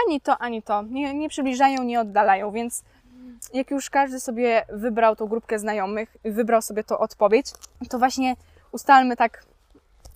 Ani 0.08 0.22
to, 0.22 0.38
ani 0.38 0.64
to. 0.64 0.82
Nie, 0.82 1.14
nie 1.14 1.30
przybliżają, 1.30 1.84
nie 1.84 2.00
oddalają. 2.02 2.52
Więc 2.52 2.84
jak 3.54 3.72
już 3.72 3.90
każdy 3.90 4.20
sobie 4.20 4.66
wybrał 4.70 5.16
tą 5.16 5.28
grupkę 5.28 5.60
znajomych, 5.60 6.18
wybrał 6.24 6.62
sobie 6.62 6.84
tą 6.84 6.98
odpowiedź, 6.98 7.52
to 7.90 8.00
właśnie 8.00 8.36
ustalmy 8.72 9.16
tak 9.16 9.46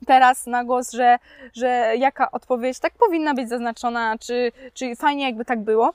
teraz 0.06 0.48
na 0.48 0.64
głos, 0.64 0.92
że, 0.92 1.20
że 1.54 1.94
jaka 1.98 2.32
odpowiedź 2.32 2.80
tak 2.80 2.94
powinna 2.94 3.34
być 3.34 3.50
zaznaczona, 3.50 4.18
czy, 4.18 4.52
czy 4.74 4.96
fajnie 4.96 5.26
jakby 5.26 5.46
tak 5.46 5.60
było. 5.60 5.94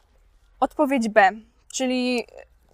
Odpowiedź 0.62 1.09
B, 1.09 1.31
czyli 1.73 2.25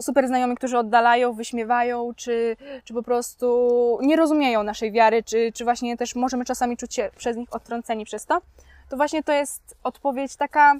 super 0.02 0.26
znajomi, 0.26 0.56
którzy 0.56 0.78
oddalają, 0.78 1.32
wyśmiewają, 1.32 2.14
czy, 2.16 2.56
czy 2.84 2.94
po 2.94 3.02
prostu 3.02 3.98
nie 4.02 4.16
rozumieją 4.16 4.62
naszej 4.62 4.92
wiary, 4.92 5.22
czy, 5.22 5.52
czy 5.54 5.64
właśnie 5.64 5.96
też 5.96 6.14
możemy 6.14 6.44
czasami 6.44 6.76
czuć 6.76 6.94
się 6.94 7.10
przez 7.16 7.36
nich 7.36 7.54
odtrąceni 7.54 8.04
przez 8.04 8.26
to, 8.26 8.40
to 8.88 8.96
właśnie 8.96 9.22
to 9.22 9.32
jest 9.32 9.76
odpowiedź 9.82 10.36
taka 10.36 10.74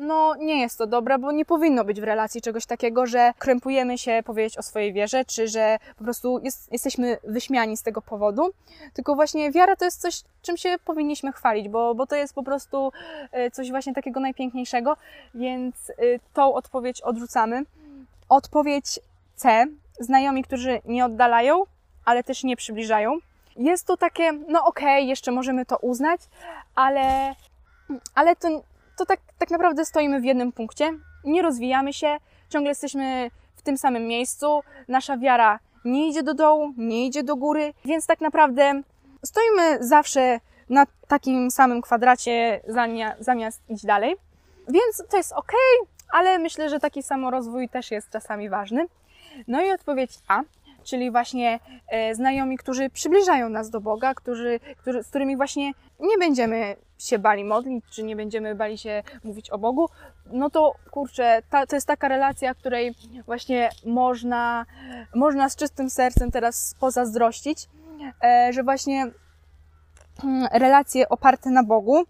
no 0.00 0.34
nie 0.36 0.60
jest 0.60 0.78
to 0.78 0.86
dobre, 0.86 1.18
bo 1.18 1.32
nie 1.32 1.44
powinno 1.44 1.84
być 1.84 2.00
w 2.00 2.04
relacji 2.04 2.42
czegoś 2.42 2.66
takiego, 2.66 3.06
że 3.06 3.32
krępujemy 3.38 3.98
się 3.98 4.22
powiedzieć 4.24 4.58
o 4.58 4.62
swojej 4.62 4.92
wierze, 4.92 5.24
czy 5.24 5.48
że 5.48 5.78
po 5.98 6.04
prostu 6.04 6.40
jest, 6.42 6.72
jesteśmy 6.72 7.18
wyśmiani 7.24 7.76
z 7.76 7.82
tego 7.82 8.02
powodu. 8.02 8.50
Tylko 8.92 9.14
właśnie 9.14 9.50
wiara 9.50 9.76
to 9.76 9.84
jest 9.84 10.00
coś, 10.00 10.22
czym 10.42 10.56
się 10.56 10.76
powinniśmy 10.84 11.32
chwalić, 11.32 11.68
bo, 11.68 11.94
bo 11.94 12.06
to 12.06 12.16
jest 12.16 12.34
po 12.34 12.42
prostu 12.42 12.92
e, 13.32 13.50
coś 13.50 13.70
właśnie 13.70 13.94
takiego 13.94 14.20
najpiękniejszego, 14.20 14.96
więc 15.34 15.90
e, 15.90 15.94
tą 16.34 16.54
odpowiedź 16.54 17.00
odrzucamy. 17.00 17.62
Odpowiedź 18.28 19.00
C. 19.36 19.66
Znajomi, 20.00 20.44
którzy 20.44 20.80
nie 20.84 21.04
oddalają, 21.04 21.62
ale 22.04 22.24
też 22.24 22.44
nie 22.44 22.56
przybliżają. 22.56 23.18
Jest 23.56 23.86
to 23.86 23.96
takie, 23.96 24.32
no 24.32 24.64
okej, 24.64 24.98
okay, 24.98 25.02
jeszcze 25.02 25.32
możemy 25.32 25.66
to 25.66 25.76
uznać, 25.76 26.20
ale, 26.74 27.34
ale 28.14 28.36
to, 28.36 28.48
to 28.98 29.06
tak, 29.06 29.20
tak 29.40 29.50
naprawdę 29.50 29.84
stoimy 29.84 30.20
w 30.20 30.24
jednym 30.24 30.52
punkcie, 30.52 30.92
nie 31.24 31.42
rozwijamy 31.42 31.92
się, 31.92 32.16
ciągle 32.48 32.70
jesteśmy 32.70 33.30
w 33.56 33.62
tym 33.62 33.78
samym 33.78 34.06
miejscu, 34.06 34.60
nasza 34.88 35.18
wiara 35.18 35.58
nie 35.84 36.08
idzie 36.08 36.22
do 36.22 36.34
dołu, 36.34 36.74
nie 36.76 37.06
idzie 37.06 37.22
do 37.22 37.36
góry, 37.36 37.74
więc 37.84 38.06
tak 38.06 38.20
naprawdę 38.20 38.82
stoimy 39.24 39.84
zawsze 39.84 40.40
na 40.68 40.86
takim 41.08 41.50
samym 41.50 41.82
kwadracie 41.82 42.60
zamiast 43.20 43.70
iść 43.70 43.86
dalej. 43.86 44.16
Więc 44.68 45.02
to 45.10 45.16
jest 45.16 45.32
ok, 45.32 45.52
ale 46.12 46.38
myślę, 46.38 46.68
że 46.68 46.80
taki 46.80 47.02
samorozwój 47.02 47.68
też 47.68 47.90
jest 47.90 48.10
czasami 48.10 48.48
ważny. 48.48 48.86
No 49.48 49.62
i 49.62 49.70
odpowiedź 49.70 50.10
A, 50.28 50.42
czyli 50.84 51.10
właśnie 51.10 51.60
e, 51.88 52.14
znajomi, 52.14 52.58
którzy 52.58 52.90
przybliżają 52.90 53.48
nas 53.48 53.70
do 53.70 53.80
Boga, 53.80 54.14
którzy, 54.14 54.60
którzy, 54.78 55.02
z 55.02 55.08
którymi 55.08 55.36
właśnie 55.36 55.72
nie 56.00 56.18
będziemy 56.18 56.76
się 56.98 57.18
bali 57.18 57.44
modlić, 57.44 57.84
czy 57.90 58.02
nie 58.02 58.16
będziemy 58.16 58.54
bali 58.54 58.78
się 58.78 59.02
mówić 59.24 59.50
o 59.50 59.58
Bogu, 59.58 59.88
no 60.32 60.50
to 60.50 60.74
kurczę, 60.90 61.42
ta, 61.50 61.66
to 61.66 61.76
jest 61.76 61.86
taka 61.86 62.08
relacja, 62.08 62.54
której 62.54 62.94
właśnie 63.26 63.70
można, 63.86 64.66
można 65.14 65.48
z 65.48 65.56
czystym 65.56 65.90
sercem 65.90 66.30
teraz 66.30 66.74
pozazdrościć, 66.80 67.68
e, 68.24 68.52
że 68.52 68.62
właśnie 68.62 69.06
mm, 70.24 70.48
relacje 70.52 71.08
oparte 71.08 71.50
na 71.50 71.62
Bogu, 71.62 72.04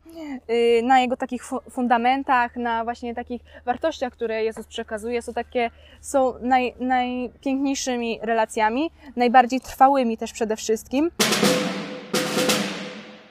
y, 0.51 0.83
na 0.85 1.01
Jego 1.01 1.17
takich 1.17 1.45
fundamentach, 1.71 2.57
na 2.57 2.85
właśnie 2.85 3.15
takich 3.15 3.43
wartościach, 3.65 4.13
które 4.13 4.45
Jezus 4.45 4.67
przekazuje, 4.67 5.23
są 5.23 5.33
takie, 5.33 5.71
są 6.01 6.35
naj, 6.41 6.75
najpiękniejszymi 6.81 8.19
relacjami, 8.23 8.91
najbardziej 9.17 9.61
trwałymi 9.61 10.19
też 10.19 10.33
przede 10.33 10.57
wszystkim. 10.57 11.11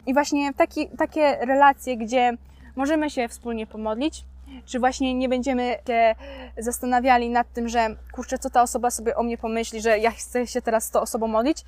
I 0.09 0.13
właśnie 0.13 0.53
taki, 0.53 0.87
takie 0.97 1.37
relacje, 1.45 1.97
gdzie 1.97 2.31
możemy 2.75 3.09
się 3.09 3.27
wspólnie 3.27 3.67
pomodlić, 3.67 4.25
czy 4.65 4.79
właśnie 4.79 5.13
nie 5.13 5.29
będziemy 5.29 5.77
się 5.87 6.15
zastanawiali 6.57 7.29
nad 7.29 7.53
tym, 7.53 7.67
że 7.67 7.87
kurczę, 8.11 8.37
co 8.37 8.49
ta 8.49 8.61
osoba 8.61 8.91
sobie 8.91 9.15
o 9.15 9.23
mnie 9.23 9.37
pomyśli, 9.37 9.81
że 9.81 9.99
ja 9.99 10.11
chcę 10.11 10.47
się 10.47 10.61
teraz 10.61 10.83
z 10.83 10.91
tą 10.91 11.01
osobą 11.01 11.27
modlić, 11.27 11.65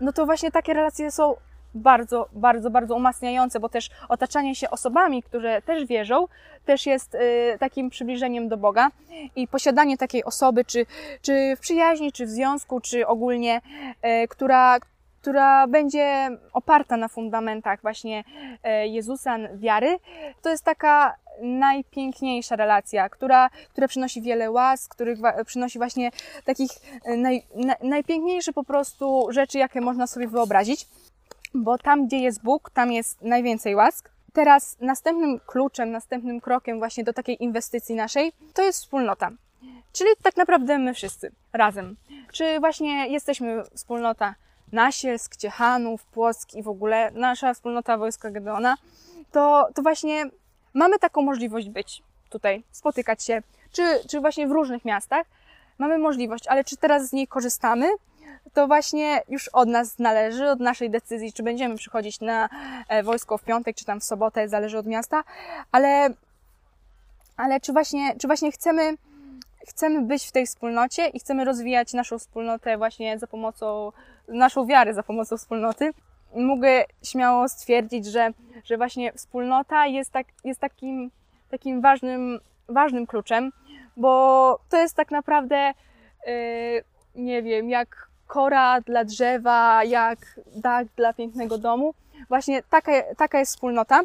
no 0.00 0.12
to 0.12 0.26
właśnie 0.26 0.50
takie 0.50 0.74
relacje 0.74 1.10
są 1.10 1.34
bardzo, 1.74 2.28
bardzo, 2.32 2.70
bardzo 2.70 2.94
umacniające, 2.94 3.60
bo 3.60 3.68
też 3.68 3.90
otaczanie 4.08 4.54
się 4.54 4.70
osobami, 4.70 5.22
które 5.22 5.62
też 5.62 5.86
wierzą, 5.86 6.26
też 6.64 6.86
jest 6.86 7.14
y, 7.14 7.18
takim 7.60 7.90
przybliżeniem 7.90 8.48
do 8.48 8.56
Boga. 8.56 8.90
I 9.36 9.48
posiadanie 9.48 9.98
takiej 9.98 10.24
osoby, 10.24 10.64
czy, 10.64 10.86
czy 11.22 11.56
w 11.56 11.60
przyjaźni, 11.60 12.12
czy 12.12 12.26
w 12.26 12.30
związku, 12.30 12.80
czy 12.80 13.06
ogólnie, 13.06 13.60
y, 14.24 14.28
która, 14.28 14.78
która 15.20 15.66
będzie 15.66 16.30
oparta 16.52 16.96
na 16.96 17.08
fundamentach 17.08 17.82
właśnie 17.82 18.24
e, 18.62 18.88
Jezusa, 18.88 19.38
wiary, 19.54 19.98
to 20.42 20.50
jest 20.50 20.64
taka 20.64 21.14
najpiękniejsza 21.42 22.56
relacja, 22.56 23.08
która, 23.08 23.50
która 23.70 23.88
przynosi 23.88 24.22
wiele 24.22 24.50
łask, 24.50 24.94
których 24.94 25.18
przynosi 25.46 25.78
właśnie 25.78 26.10
takich 26.44 26.70
e, 27.04 27.16
naj, 27.16 27.42
na, 27.54 27.74
najpiękniejsze 27.82 28.52
po 28.52 28.64
prostu 28.64 29.26
rzeczy, 29.30 29.58
jakie 29.58 29.80
można 29.80 30.06
sobie 30.06 30.28
wyobrazić, 30.28 30.86
bo 31.54 31.78
tam, 31.78 32.06
gdzie 32.06 32.18
jest 32.18 32.42
Bóg, 32.42 32.70
tam 32.70 32.92
jest 32.92 33.22
najwięcej 33.22 33.74
łask. 33.74 34.10
Teraz 34.32 34.76
następnym 34.80 35.40
kluczem, 35.46 35.90
następnym 35.90 36.40
krokiem 36.40 36.78
właśnie 36.78 37.04
do 37.04 37.12
takiej 37.12 37.44
inwestycji 37.44 37.94
naszej, 37.94 38.32
to 38.54 38.62
jest 38.62 38.78
wspólnota. 38.78 39.30
Czyli 39.92 40.10
tak 40.22 40.36
naprawdę 40.36 40.78
my 40.78 40.94
wszyscy 40.94 41.32
razem. 41.52 41.96
Czy 42.32 42.60
właśnie 42.60 43.08
jesteśmy 43.08 43.64
wspólnota 43.74 44.34
Nasielsk, 44.72 45.36
Ciechanów, 45.36 46.04
Płock 46.04 46.54
i 46.54 46.62
w 46.62 46.68
ogóle 46.68 47.10
nasza 47.10 47.54
wspólnota 47.54 47.98
Wojska 47.98 48.30
Gedeona, 48.30 48.76
to, 49.32 49.68
to 49.74 49.82
właśnie 49.82 50.24
mamy 50.74 50.98
taką 50.98 51.22
możliwość 51.22 51.68
być 51.68 52.02
tutaj, 52.30 52.62
spotykać 52.70 53.24
się, 53.24 53.42
czy, 53.72 53.82
czy 54.08 54.20
właśnie 54.20 54.48
w 54.48 54.50
różnych 54.50 54.84
miastach. 54.84 55.26
Mamy 55.78 55.98
możliwość, 55.98 56.46
ale 56.46 56.64
czy 56.64 56.76
teraz 56.76 57.08
z 57.08 57.12
niej 57.12 57.26
korzystamy, 57.26 57.88
to 58.54 58.66
właśnie 58.66 59.22
już 59.28 59.48
od 59.48 59.68
nas 59.68 59.98
należy, 59.98 60.50
od 60.50 60.60
naszej 60.60 60.90
decyzji, 60.90 61.32
czy 61.32 61.42
będziemy 61.42 61.76
przychodzić 61.76 62.20
na 62.20 62.48
e, 62.88 63.02
wojsko 63.02 63.38
w 63.38 63.44
piątek, 63.44 63.76
czy 63.76 63.84
tam 63.84 64.00
w 64.00 64.04
sobotę, 64.04 64.48
zależy 64.48 64.78
od 64.78 64.86
miasta, 64.86 65.24
ale, 65.72 66.08
ale 67.36 67.60
czy, 67.60 67.72
właśnie, 67.72 68.16
czy 68.18 68.26
właśnie 68.26 68.52
chcemy 68.52 68.96
chcemy 69.68 70.02
być 70.02 70.26
w 70.26 70.32
tej 70.32 70.46
wspólnocie 70.46 71.06
i 71.06 71.20
chcemy 71.20 71.44
rozwijać 71.44 71.92
naszą 71.92 72.18
wspólnotę 72.18 72.78
właśnie 72.78 73.18
za 73.18 73.26
pomocą, 73.26 73.92
naszą 74.28 74.66
wiarę 74.66 74.94
za 74.94 75.02
pomocą 75.02 75.36
wspólnoty. 75.36 75.90
Mogę 76.34 76.84
śmiało 77.02 77.48
stwierdzić, 77.48 78.06
że, 78.06 78.30
że 78.64 78.76
właśnie 78.76 79.12
wspólnota 79.12 79.86
jest, 79.86 80.12
tak, 80.12 80.26
jest 80.44 80.60
takim, 80.60 81.10
takim 81.50 81.80
ważnym, 81.80 82.40
ważnym 82.68 83.06
kluczem, 83.06 83.52
bo 83.96 84.58
to 84.70 84.76
jest 84.76 84.96
tak 84.96 85.10
naprawdę, 85.10 85.72
yy, 86.26 86.32
nie 87.14 87.42
wiem, 87.42 87.70
jak 87.70 88.08
kora 88.26 88.80
dla 88.80 89.04
drzewa, 89.04 89.84
jak 89.84 90.40
dach 90.56 90.86
dla 90.96 91.12
pięknego 91.12 91.58
domu. 91.58 91.94
Właśnie 92.28 92.62
taka, 92.62 92.92
taka 93.16 93.38
jest 93.38 93.52
wspólnota. 93.52 94.00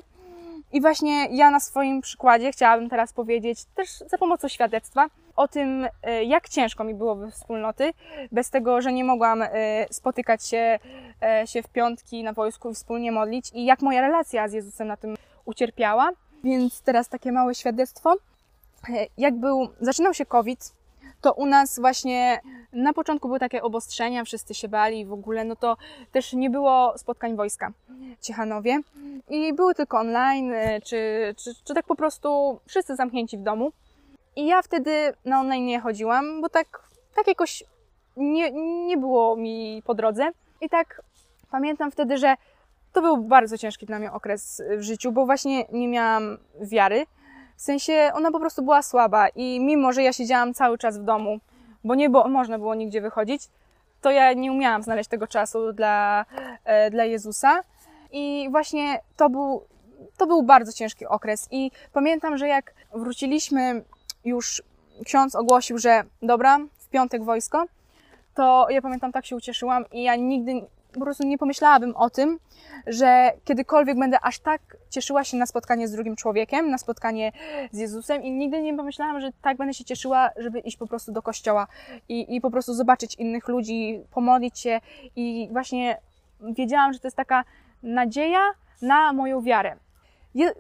I 0.74 0.82
właśnie 0.82 1.28
ja 1.32 1.52
na 1.52 1.60
swoim 1.60 2.02
przykładzie 2.02 2.52
chciałabym 2.52 2.90
teraz 2.90 3.14
powiedzieć, 3.14 3.66
też 3.76 3.90
za 4.08 4.18
pomocą 4.18 4.48
świadectwa, 4.48 5.08
o 5.36 5.48
tym, 5.48 5.88
e, 6.04 6.24
jak 6.24 6.50
ciężko 6.50 6.84
mi 6.84 6.94
było 6.94 7.16
we 7.16 7.32
wspólnoty, 7.32 7.94
bez 8.32 8.50
tego, 8.50 8.82
że 8.82 8.94
nie 8.94 9.04
mogłam 9.04 9.42
e, 9.42 9.48
spotykać 9.92 10.48
się, 10.48 10.80
e, 11.22 11.48
się 11.48 11.64
w 11.64 11.68
piątki 11.68 12.24
na 12.24 12.34
wojsku 12.34 12.70
i 12.72 12.74
wspólnie 12.74 13.12
modlić 13.12 13.52
i 13.54 13.66
jak 13.66 13.82
moja 13.82 14.02
relacja 14.02 14.48
z 14.48 14.54
Jezusem 14.54 14.88
na 14.88 14.98
tym 14.98 15.16
ucierpiała. 15.46 16.10
Więc 16.44 16.82
teraz 16.82 17.10
takie 17.10 17.32
małe 17.32 17.56
świadectwo. 17.56 18.16
Jak 19.18 19.36
był, 19.36 19.70
zaczynał 19.82 20.14
się 20.14 20.26
COVID, 20.26 20.74
to 21.24 21.34
u 21.34 21.46
nas 21.46 21.80
właśnie 21.80 22.42
na 22.74 22.94
początku 22.94 23.28
były 23.28 23.40
takie 23.40 23.64
obostrzenia, 23.64 24.24
wszyscy 24.24 24.54
się 24.54 24.68
bali 24.68 25.06
w 25.06 25.14
ogóle, 25.14 25.46
no 25.46 25.56
to 25.56 25.78
też 26.12 26.34
nie 26.34 26.50
było 26.50 26.98
spotkań 26.98 27.36
wojska 27.36 27.72
Ciechanowie 28.22 28.80
i 29.30 29.54
były 29.54 29.76
tylko 29.76 30.00
online, 30.00 30.54
czy, 30.84 31.34
czy, 31.38 31.52
czy 31.64 31.74
tak 31.74 31.86
po 31.86 31.96
prostu 31.96 32.60
wszyscy 32.66 32.96
zamknięci 32.96 33.38
w 33.38 33.42
domu. 33.42 33.72
I 34.36 34.46
ja 34.48 34.62
wtedy 34.62 35.14
na 35.26 35.40
online 35.40 35.66
nie 35.66 35.80
chodziłam, 35.80 36.42
bo 36.42 36.50
tak, 36.50 36.84
tak 37.16 37.28
jakoś 37.28 37.64
nie, 38.18 38.52
nie 38.86 38.98
było 38.98 39.36
mi 39.36 39.84
po 39.86 39.94
drodze. 39.94 40.30
I 40.62 40.70
tak 40.70 41.02
pamiętam 41.52 41.92
wtedy, 41.92 42.18
że 42.18 42.36
to 42.94 43.02
był 43.02 43.18
bardzo 43.18 43.58
ciężki 43.58 43.86
dla 43.86 44.00
mnie 44.00 44.12
okres 44.12 44.62
w 44.78 44.82
życiu, 44.82 45.12
bo 45.12 45.26
właśnie 45.26 45.66
nie 45.72 45.88
miałam 45.88 46.38
wiary. 46.62 47.06
W 47.56 47.62
sensie 47.62 48.12
ona 48.14 48.32
po 48.32 48.40
prostu 48.40 48.62
była 48.62 48.82
słaba 48.82 49.28
i 49.28 49.60
mimo, 49.60 49.94
że 49.94 50.04
ja 50.04 50.14
siedziałam 50.14 50.54
cały 50.54 50.78
czas 50.78 50.98
w 50.98 51.04
domu, 51.04 51.40
bo 51.84 51.96
nie 51.96 52.10
było, 52.10 52.28
można 52.28 52.58
było 52.60 52.76
nigdzie 52.76 53.02
wychodzić, 53.02 53.50
to 54.02 54.12
ja 54.12 54.34
nie 54.34 54.52
umiałam 54.52 54.84
znaleźć 54.84 55.10
tego 55.10 55.28
czasu 55.28 55.74
dla, 55.74 56.26
e, 56.66 56.92
dla 56.92 57.06
Jezusa. 57.06 57.62
I 58.12 58.48
właśnie 58.52 59.00
to 59.18 59.30
był, 59.30 59.64
to 60.18 60.28
był 60.28 60.44
bardzo 60.44 60.72
ciężki 60.72 61.06
okres. 61.06 61.48
I 61.52 61.72
pamiętam, 61.94 62.38
że 62.38 62.48
jak 62.48 62.74
wróciliśmy 62.94 63.84
już 64.26 64.64
ksiądz 65.06 65.36
ogłosił, 65.36 65.78
że 65.78 66.04
dobra, 66.22 66.60
w 66.78 66.90
piątek 66.90 67.24
wojsko, 67.24 67.66
to 68.36 68.68
ja 68.70 68.82
pamiętam, 68.82 69.12
tak 69.12 69.26
się 69.26 69.36
ucieszyłam 69.36 69.86
i 69.92 70.04
ja 70.04 70.16
nigdy 70.16 70.62
po 70.94 71.00
prostu 71.00 71.28
nie 71.28 71.38
pomyślałabym 71.38 71.96
o 71.96 72.10
tym, 72.10 72.40
że 72.88 73.32
kiedykolwiek 73.44 74.00
będę 74.00 74.20
aż 74.22 74.40
tak 74.40 74.62
cieszyła 74.90 75.24
się 75.24 75.38
na 75.38 75.46
spotkanie 75.46 75.88
z 75.88 75.92
drugim 75.92 76.16
człowiekiem, 76.16 76.70
na 76.70 76.78
spotkanie 76.78 77.32
z 77.72 77.78
Jezusem 77.78 78.24
i 78.24 78.32
nigdy 78.32 78.62
nie 78.62 78.78
pomyślałam, 78.78 79.22
że 79.22 79.30
tak 79.42 79.58
będę 79.58 79.74
się 79.74 79.84
cieszyła, 79.84 80.30
żeby 80.38 80.60
iść 80.60 80.78
po 80.78 80.88
prostu 80.88 81.12
do 81.12 81.22
kościoła 81.22 81.68
i, 82.10 82.36
i 82.36 82.42
po 82.42 82.52
prostu 82.52 82.74
zobaczyć 82.74 83.16
innych 83.16 83.48
ludzi, 83.48 84.04
pomodlić 84.12 84.60
się 84.60 84.82
i 85.16 85.50
właśnie 85.52 85.98
wiedziałam, 86.42 86.94
że 86.94 87.00
to 87.00 87.08
jest 87.08 87.18
taka 87.18 87.44
nadzieja 87.84 88.42
na 88.82 89.14
moją 89.14 89.42
wiarę. 89.42 89.76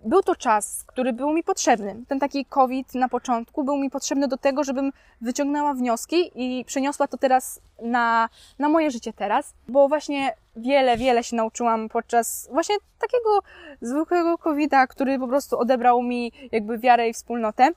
Był 0.05 0.23
to 0.23 0.35
czas, 0.35 0.83
który 0.87 1.13
był 1.13 1.33
mi 1.33 1.43
potrzebny. 1.43 1.95
Ten 2.07 2.19
taki 2.19 2.45
COVID 2.45 2.95
na 2.95 3.09
początku 3.09 3.63
był 3.63 3.77
mi 3.77 3.89
potrzebny 3.89 4.27
do 4.27 4.37
tego, 4.37 4.63
żebym 4.63 4.91
wyciągnęła 5.21 5.73
wnioski 5.73 6.31
i 6.35 6.65
przeniosła 6.65 7.07
to 7.07 7.17
teraz 7.17 7.61
na, 7.81 8.29
na 8.59 8.69
moje 8.69 8.91
życie 8.91 9.13
teraz, 9.13 9.53
bo 9.67 9.87
właśnie 9.87 10.35
wiele, 10.55 10.97
wiele 10.97 11.23
się 11.23 11.35
nauczyłam 11.35 11.89
podczas 11.89 12.49
właśnie 12.51 12.75
takiego 12.99 13.39
zwykłego 13.81 14.37
COVID-a, 14.37 14.87
który 14.87 15.19
po 15.19 15.27
prostu 15.27 15.59
odebrał 15.59 16.01
mi 16.01 16.31
jakby 16.51 16.77
wiarę 16.77 17.09
i 17.09 17.13
wspólnotę, 17.13 17.69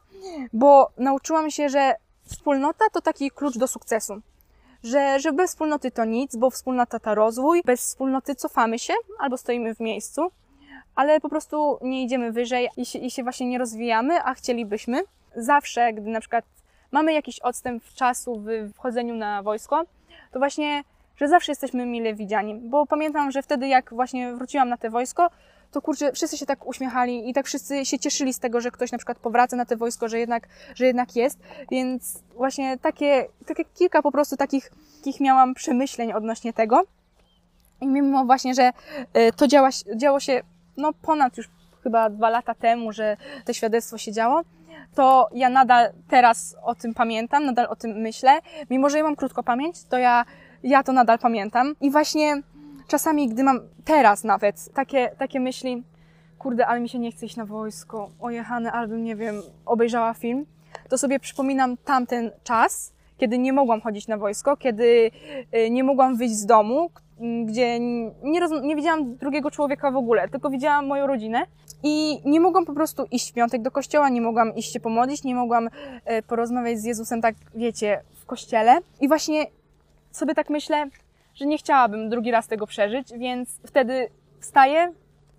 bo 0.53 0.91
nauczyłam 0.99 1.51
się, 1.51 1.69
że 1.69 1.95
wspólnota 2.25 2.85
to 2.93 3.01
taki 3.01 3.31
klucz 3.31 3.59
do 3.59 3.69
sukcesu. 3.69 4.21
Że, 4.83 5.21
że 5.21 5.33
bez 5.33 5.51
wspólnoty 5.51 5.91
to 5.91 6.05
nic, 6.05 6.37
bo 6.37 6.51
wspólnota 6.51 6.99
to 6.99 7.15
rozwój, 7.15 7.63
bez 7.65 7.81
wspólnoty 7.81 8.35
cofamy 8.35 8.79
się 8.79 8.95
albo 9.19 9.37
stoimy 9.37 9.75
w 9.75 9.81
miejscu 9.81 10.31
ale 10.97 11.21
po 11.21 11.29
prostu 11.29 11.79
nie 11.83 12.03
idziemy 12.03 12.33
wyżej 12.33 12.69
i 12.77 12.87
się, 12.87 12.99
i 12.99 13.11
się 13.11 13.23
właśnie 13.23 13.47
nie 13.47 13.59
rozwijamy, 13.59 14.23
a 14.23 14.35
chcielibyśmy. 14.35 15.03
Zawsze, 15.37 15.93
gdy 15.93 16.11
na 16.11 16.21
przykład 16.21 16.45
mamy 16.93 17.13
jakiś 17.13 17.41
odstęp 17.41 17.85
czasu 17.95 18.41
w 18.41 18.73
wchodzeniu 18.75 19.15
na 19.15 19.43
wojsko, 19.43 19.85
to 20.33 20.39
właśnie, 20.39 20.85
że 21.17 21.29
zawsze 21.29 21.53
jesteśmy 21.53 21.87
mile 21.87 22.15
widziani. 22.15 22.55
Bo 22.55 22.87
pamiętam, 22.87 23.31
że 23.31 23.43
wtedy 23.43 23.69
jak 23.69 23.95
właśnie 23.95 24.33
wróciłam 24.33 24.69
na 24.69 24.77
te 24.77 24.91
wojsko, 24.91 25.31
to 25.71 25.83
kurczę, 25.83 26.13
wszyscy 26.13 26.39
się 26.39 26.47
tak 26.47 26.67
uśmiechali 26.67 27.31
i 27.31 27.35
tak 27.35 27.47
wszyscy 27.47 27.87
się 27.87 27.99
cieszyli 27.99 28.35
z 28.35 28.39
tego, 28.39 28.61
że 28.61 28.71
ktoś 28.71 28.93
na 28.93 28.99
przykład 28.99 29.19
powraca 29.19 29.57
na 29.57 29.65
te 29.65 29.77
wojsko, 29.77 30.09
że 30.09 30.19
jednak, 30.19 30.49
że 30.75 30.87
jednak 30.87 31.17
jest. 31.17 31.39
Więc 31.71 32.23
właśnie 32.35 32.79
takie, 32.79 33.27
takie 33.47 33.65
kilka 33.65 34.03
po 34.03 34.13
prostu 34.13 34.37
takich, 34.37 34.71
takich 34.99 35.21
miałam 35.21 35.55
przemyśleń 35.55 36.13
odnośnie 36.13 36.53
tego. 36.53 36.83
I 37.81 37.87
mimo 37.87 38.25
właśnie, 38.25 38.55
że 38.55 38.73
y, 39.17 39.33
to 39.37 39.47
działa, 39.47 39.69
działo 39.97 40.21
się 40.21 40.43
no 40.77 40.93
ponad 40.93 41.37
już 41.37 41.49
chyba 41.83 42.11
dwa 42.11 42.31
lata 42.31 42.55
temu, 42.55 42.93
że 42.93 43.17
to 43.45 43.53
świadectwo 43.53 43.99
się 43.99 44.13
działo, 44.13 44.43
to 44.95 45.29
ja 45.33 45.49
nadal 45.49 45.93
teraz 46.09 46.57
o 46.63 46.75
tym 46.75 46.95
pamiętam, 46.95 47.45
nadal 47.45 47.67
o 47.67 47.77
tym 47.77 47.91
myślę. 47.91 48.41
Mimo, 48.71 48.91
że 48.91 48.99
ja 48.99 49.05
mam 49.05 49.17
krótko 49.17 49.43
pamięć, 49.43 49.85
to 49.85 49.99
ja, 49.99 50.25
ja 50.63 50.83
to 50.83 50.93
nadal 50.93 51.19
pamiętam. 51.19 51.75
I 51.81 51.91
właśnie 51.91 52.43
czasami, 52.89 53.29
gdy 53.29 53.45
mam 53.45 53.61
teraz 53.85 54.25
nawet 54.25 54.73
takie, 54.75 55.11
takie 55.19 55.41
myśli, 55.41 55.83
kurde, 56.39 56.67
ale 56.67 56.81
mi 56.81 56.89
się 56.89 56.99
nie 56.99 57.13
chce 57.13 57.27
iść 57.27 57.37
na 57.37 57.45
wojsko, 57.45 58.11
ojechane, 58.21 58.73
albym, 58.73 59.05
nie 59.05 59.17
wiem, 59.17 59.43
obejrzała 59.67 60.15
film, 60.15 60.47
to 60.89 60.99
sobie 60.99 61.21
przypominam 61.21 61.77
tamten 61.77 62.31
czas, 62.45 62.93
kiedy 63.19 63.39
nie 63.39 63.53
mogłam 63.53 63.81
chodzić 63.81 64.09
na 64.09 64.19
wojsko, 64.19 64.57
kiedy 64.57 65.11
y, 65.55 65.71
nie 65.71 65.85
mogłam 65.85 66.17
wyjść 66.17 66.35
z 66.35 66.47
domu, 66.47 66.91
gdzie 67.45 67.81
nie, 68.23 68.41
roz, 68.41 68.51
nie 68.63 68.77
widziałam 68.77 69.17
drugiego 69.17 69.51
człowieka 69.51 69.91
w 69.91 69.97
ogóle, 69.97 70.29
tylko 70.29 70.51
widziałam 70.51 70.87
moją 70.87 71.07
rodzinę 71.07 71.47
i 71.83 72.21
nie 72.25 72.41
mogłam 72.41 72.65
po 72.65 72.73
prostu 72.73 73.07
iść 73.11 73.31
w 73.31 73.35
piątek 73.35 73.63
do 73.63 73.71
kościoła, 73.71 74.09
nie 74.09 74.21
mogłam 74.21 74.55
iść 74.55 74.73
się 74.73 74.81
pomodlić, 74.81 75.25
nie 75.25 75.35
mogłam 75.35 75.69
e, 76.05 76.23
porozmawiać 76.23 76.79
z 76.79 76.85
Jezusem 76.85 77.23
tak, 77.23 77.35
wiecie, 77.55 78.01
w 78.21 78.27
kościele. 78.27 78.79
I 79.01 79.09
właśnie 79.09 79.47
sobie 80.13 80.35
tak 80.35 80.51
myślę, 80.51 80.87
że 81.35 81.47
nie 81.47 81.59
chciałabym 81.59 82.09
drugi 82.09 82.31
raz 82.31 82.49
tego 82.49 82.67
przeżyć, 82.67 83.09
więc 83.13 83.61
wtedy 83.67 84.09
wstaję, 84.41 84.93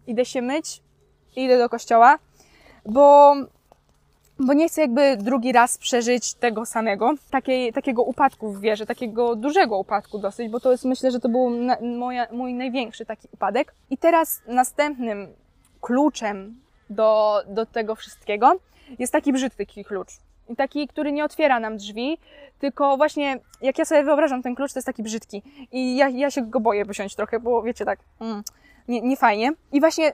idę 0.08 0.26
się 0.26 0.42
myć 0.42 0.82
idę 1.44 1.58
do 1.58 1.70
kościoła, 1.70 2.20
bo 2.86 3.36
bo 4.40 4.54
nie 4.54 4.70
chcę 4.70 4.82
jakby 4.82 5.18
drugi 5.18 5.52
raz 5.52 5.78
przeżyć 5.78 6.34
tego 6.34 6.66
samego, 6.66 7.14
takiej, 7.32 7.74
takiego 7.74 8.04
upadku 8.04 8.52
w 8.52 8.62
wierze, 8.62 8.86
takiego 8.86 9.36
dużego 9.36 9.78
upadku 9.78 10.20
dosyć, 10.20 10.50
bo 10.50 10.60
to 10.60 10.72
jest, 10.72 10.86
myślę, 10.86 11.12
że 11.12 11.20
to 11.20 11.30
był 11.30 11.50
na, 11.50 11.78
moja, 11.98 12.28
mój 12.32 12.54
największy 12.54 13.06
taki 13.06 13.28
upadek. 13.34 13.74
I 13.90 13.98
teraz 13.98 14.42
następnym 14.48 15.28
kluczem 15.82 16.62
do, 16.90 17.42
do 17.48 17.66
tego 17.66 17.96
wszystkiego 17.96 18.60
jest 19.00 19.14
taki 19.14 19.34
brzydki 19.34 19.86
klucz. 19.86 20.12
I 20.50 20.56
taki, 20.56 20.88
który 20.88 21.12
nie 21.12 21.26
otwiera 21.26 21.60
nam 21.60 21.78
drzwi, 21.78 22.18
tylko 22.60 22.98
właśnie, 22.98 23.40
jak 23.62 23.78
ja 23.78 23.86
sobie 23.86 24.04
wyobrażam 24.04 24.44
ten 24.44 24.56
klucz, 24.56 24.74
to 24.74 24.80
jest 24.80 24.86
taki 24.86 25.04
brzydki. 25.04 25.42
I 25.72 25.98
ja, 25.98 26.10
ja 26.10 26.32
się 26.32 26.42
go 26.42 26.60
boję 26.60 26.86
wysiąść 26.86 27.16
trochę, 27.16 27.40
bo 27.40 27.62
wiecie, 27.62 27.86
tak, 27.86 28.00
mm, 28.20 28.44
nie, 28.88 29.02
nie 29.02 29.18
fajnie. 29.18 29.52
I 29.72 29.80
właśnie 29.80 30.14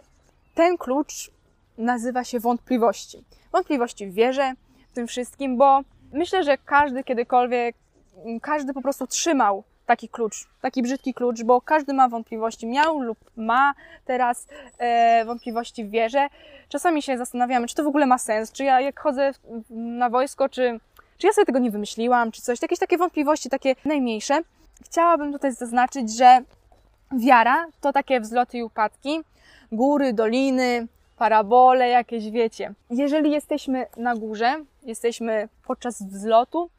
ten 0.56 0.78
klucz 0.78 1.32
nazywa 1.78 2.24
się 2.24 2.40
wątpliwości 2.40 3.24
wątpliwości 3.54 4.08
w 4.08 4.14
wierze, 4.14 4.54
w 4.92 4.94
tym 4.94 5.08
wszystkim, 5.08 5.58
bo 5.58 5.82
myślę, 6.14 6.44
że 6.44 6.58
każdy 6.58 7.04
kiedykolwiek, 7.04 7.76
każdy 8.42 8.74
po 8.74 8.82
prostu 8.82 9.08
trzymał 9.08 9.64
taki 9.86 10.10
klucz, 10.10 10.48
taki 10.62 10.84
brzydki 10.84 11.14
klucz, 11.14 11.44
bo 11.44 11.62
każdy 11.62 11.94
ma 11.94 12.10
wątpliwości, 12.10 12.68
miał 12.68 13.02
lub 13.02 13.18
ma 13.38 13.74
teraz 14.06 14.48
e, 14.78 15.26
wątpliwości 15.26 15.86
w 15.86 15.90
wierze. 15.90 16.28
Czasami 16.70 17.02
się 17.02 17.18
zastanawiamy, 17.18 17.68
czy 17.68 17.76
to 17.76 17.84
w 17.84 17.88
ogóle 17.88 18.06
ma 18.06 18.18
sens, 18.18 18.52
czy 18.52 18.64
ja 18.64 18.82
jak 18.82 19.00
chodzę 19.00 19.32
na 19.70 20.10
wojsko, 20.10 20.50
czy, 20.50 20.80
czy 21.18 21.28
ja 21.28 21.34
sobie 21.34 21.46
tego 21.46 21.60
nie 21.60 21.72
wymyśliłam, 21.72 22.32
czy 22.32 22.42
coś, 22.42 22.62
jakieś 22.62 22.80
takie 22.80 22.98
wątpliwości, 22.98 23.50
takie 23.50 23.76
najmniejsze. 23.86 24.42
Chciałabym 24.86 25.32
tutaj 25.32 25.54
zaznaczyć, 25.54 26.18
że 26.18 26.40
wiara 27.12 27.66
to 27.82 27.94
takie 27.94 28.20
wzloty 28.20 28.58
i 28.58 28.64
upadki, 28.64 29.22
góry, 29.72 30.14
doliny, 30.14 30.88
parabole 31.24 31.90
jakieś, 31.90 32.30
wiecie. 32.30 32.74
Jeżeli 32.90 33.32
jesteśmy 33.32 33.86
na 33.98 34.16
górze, 34.16 34.56
jesteśmy 34.84 35.50
podczas 35.68 36.04
wzlotu, 36.04 36.70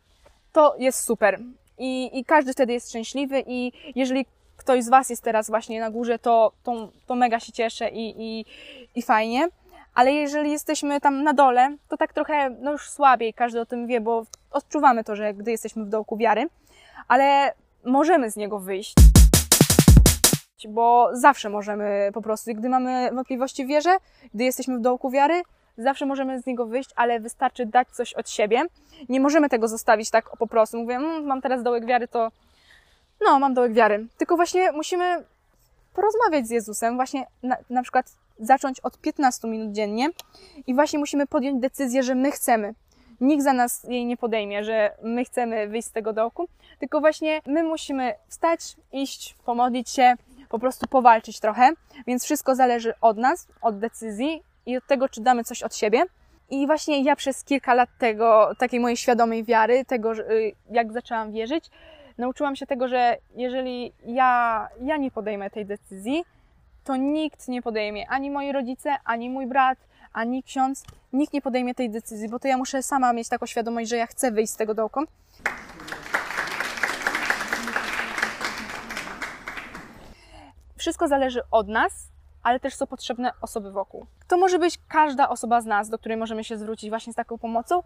to 0.52 0.74
jest 0.78 1.00
super. 1.00 1.40
I, 1.78 2.18
i 2.18 2.24
każdy 2.24 2.52
wtedy 2.52 2.72
jest 2.72 2.88
szczęśliwy 2.88 3.44
i 3.46 3.72
jeżeli 3.94 4.26
ktoś 4.56 4.84
z 4.84 4.88
Was 4.88 5.10
jest 5.10 5.22
teraz 5.22 5.50
właśnie 5.50 5.80
na 5.80 5.90
górze, 5.90 6.18
to, 6.18 6.52
to, 6.62 6.88
to 7.06 7.14
mega 7.14 7.40
się 7.40 7.52
cieszę 7.52 7.88
i, 7.88 8.14
i, 8.18 8.44
i 8.94 9.02
fajnie. 9.02 9.48
Ale 9.94 10.12
jeżeli 10.12 10.50
jesteśmy 10.50 11.00
tam 11.00 11.22
na 11.22 11.32
dole, 11.32 11.76
to 11.88 11.96
tak 11.96 12.12
trochę 12.12 12.50
no 12.50 12.72
już 12.72 12.90
słabiej, 12.90 13.34
każdy 13.34 13.60
o 13.60 13.66
tym 13.66 13.86
wie, 13.86 14.00
bo 14.00 14.24
odczuwamy 14.50 15.04
to, 15.04 15.16
że 15.16 15.34
gdy 15.34 15.50
jesteśmy 15.50 15.84
w 15.84 15.88
dołku 15.88 16.16
wiary, 16.16 16.48
ale 17.08 17.52
możemy 17.84 18.30
z 18.30 18.36
niego 18.36 18.58
wyjść 18.58 18.94
bo 20.68 21.10
zawsze 21.12 21.50
możemy 21.50 22.10
po 22.14 22.22
prostu, 22.22 22.50
gdy 22.54 22.68
mamy 22.68 23.10
wątpliwości 23.12 23.64
w 23.64 23.68
wierze, 23.68 23.96
gdy 24.34 24.44
jesteśmy 24.44 24.78
w 24.78 24.80
dołku 24.80 25.10
wiary, 25.10 25.42
zawsze 25.78 26.06
możemy 26.06 26.42
z 26.42 26.46
niego 26.46 26.66
wyjść, 26.66 26.90
ale 26.96 27.20
wystarczy 27.20 27.66
dać 27.66 27.88
coś 27.88 28.14
od 28.14 28.30
siebie. 28.30 28.62
Nie 29.08 29.20
możemy 29.20 29.48
tego 29.48 29.68
zostawić 29.68 30.10
tak 30.10 30.36
po 30.38 30.46
prostu. 30.46 30.78
Mówię, 30.78 30.96
mmm, 30.96 31.26
mam 31.26 31.42
teraz 31.42 31.62
dołek 31.62 31.86
wiary, 31.86 32.08
to 32.08 32.30
no, 33.20 33.38
mam 33.38 33.54
dołek 33.54 33.72
wiary. 33.72 34.06
Tylko 34.18 34.36
właśnie 34.36 34.72
musimy 34.72 35.24
porozmawiać 35.94 36.46
z 36.46 36.50
Jezusem, 36.50 36.96
właśnie 36.96 37.26
na, 37.42 37.56
na 37.70 37.82
przykład 37.82 38.06
zacząć 38.38 38.80
od 38.80 38.98
15 38.98 39.48
minut 39.48 39.72
dziennie 39.72 40.08
i 40.66 40.74
właśnie 40.74 40.98
musimy 40.98 41.26
podjąć 41.26 41.60
decyzję, 41.60 42.02
że 42.02 42.14
my 42.14 42.30
chcemy. 42.30 42.74
Nikt 43.20 43.44
za 43.44 43.52
nas 43.52 43.84
jej 43.88 44.06
nie 44.06 44.16
podejmie, 44.16 44.64
że 44.64 44.96
my 45.02 45.24
chcemy 45.24 45.68
wyjść 45.68 45.88
z 45.88 45.92
tego 45.92 46.12
dołku, 46.12 46.48
tylko 46.78 47.00
właśnie 47.00 47.40
my 47.46 47.62
musimy 47.62 48.14
wstać, 48.28 48.76
iść, 48.92 49.36
pomodlić 49.44 49.90
się, 49.90 50.14
po 50.54 50.58
prostu 50.58 50.86
powalczyć 50.86 51.40
trochę, 51.40 51.70
więc 52.06 52.24
wszystko 52.24 52.54
zależy 52.54 52.94
od 53.00 53.16
nas, 53.18 53.48
od 53.62 53.78
decyzji 53.78 54.42
i 54.66 54.76
od 54.76 54.86
tego, 54.86 55.08
czy 55.08 55.20
damy 55.20 55.44
coś 55.44 55.62
od 55.62 55.76
siebie. 55.76 56.02
I 56.50 56.66
właśnie 56.66 57.02
ja 57.02 57.16
przez 57.16 57.44
kilka 57.44 57.74
lat 57.74 57.88
tego, 57.98 58.50
takiej 58.58 58.80
mojej 58.80 58.96
świadomej 58.96 59.44
wiary, 59.44 59.84
tego, 59.84 60.12
y, 60.12 60.52
jak 60.70 60.92
zaczęłam 60.92 61.32
wierzyć, 61.32 61.64
nauczyłam 62.18 62.56
się 62.56 62.66
tego, 62.66 62.88
że 62.88 63.16
jeżeli 63.36 63.92
ja, 64.06 64.68
ja 64.80 64.96
nie 64.96 65.10
podejmę 65.10 65.50
tej 65.50 65.66
decyzji, 65.66 66.24
to 66.84 66.96
nikt 66.96 67.48
nie 67.48 67.62
podejmie, 67.62 68.08
ani 68.08 68.30
moi 68.30 68.52
rodzice, 68.52 68.96
ani 69.04 69.30
mój 69.30 69.46
brat, 69.46 69.78
ani 70.12 70.42
ksiądz, 70.42 70.84
nikt 71.12 71.32
nie 71.32 71.42
podejmie 71.42 71.74
tej 71.74 71.90
decyzji, 71.90 72.28
bo 72.28 72.38
to 72.38 72.48
ja 72.48 72.58
muszę 72.58 72.82
sama 72.82 73.12
mieć 73.12 73.28
taką 73.28 73.46
świadomość, 73.46 73.90
że 73.90 73.96
ja 73.96 74.06
chcę 74.06 74.30
wyjść 74.30 74.52
z 74.52 74.56
tego 74.56 74.74
dołka. 74.74 75.00
Wszystko 80.84 81.08
zależy 81.08 81.40
od 81.50 81.68
nas, 81.68 81.92
ale 82.42 82.60
też 82.60 82.74
są 82.74 82.86
potrzebne 82.86 83.32
osoby 83.40 83.70
wokół. 83.72 84.06
To 84.28 84.36
może 84.36 84.58
być 84.58 84.78
każda 84.88 85.28
osoba 85.28 85.60
z 85.60 85.66
nas, 85.66 85.88
do 85.88 85.98
której 85.98 86.16
możemy 86.16 86.44
się 86.44 86.56
zwrócić 86.56 86.90
właśnie 86.90 87.12
z 87.12 87.16
taką 87.16 87.38
pomocą, 87.38 87.82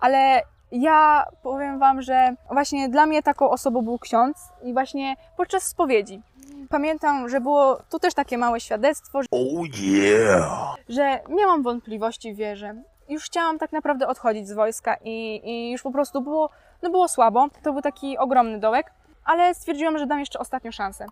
ale 0.00 0.42
ja 0.72 1.26
powiem 1.42 1.78
Wam, 1.78 2.02
że 2.02 2.34
właśnie 2.50 2.88
dla 2.88 3.06
mnie 3.06 3.22
taką 3.22 3.50
osobą 3.50 3.82
był 3.82 3.98
ksiądz 3.98 4.48
i 4.62 4.72
właśnie 4.72 5.16
podczas 5.36 5.62
spowiedzi. 5.62 6.22
Pamiętam, 6.68 7.28
że 7.28 7.40
było 7.40 7.82
tu 7.90 7.98
też 7.98 8.14
takie 8.14 8.38
małe 8.38 8.60
świadectwo, 8.60 9.22
że, 9.22 9.28
oh 9.30 9.62
yeah. 9.82 10.76
że 10.88 11.20
miałam 11.28 11.62
wątpliwości 11.62 12.34
w 12.34 12.36
wierze. 12.36 12.74
Już 13.08 13.24
chciałam 13.24 13.58
tak 13.58 13.72
naprawdę 13.72 14.08
odchodzić 14.08 14.48
z 14.48 14.52
wojska 14.52 14.96
i, 15.04 15.40
i 15.44 15.70
już 15.70 15.82
po 15.82 15.90
prostu 15.90 16.20
było, 16.20 16.50
no 16.82 16.90
było 16.90 17.08
słabo. 17.08 17.48
To 17.62 17.72
był 17.72 17.82
taki 17.82 18.18
ogromny 18.18 18.60
dołek 18.60 18.92
ale 19.24 19.54
stwierdziłam, 19.54 19.98
że 19.98 20.06
dam 20.06 20.20
jeszcze 20.20 20.38
ostatnią 20.38 20.70
szansę. 20.70 21.06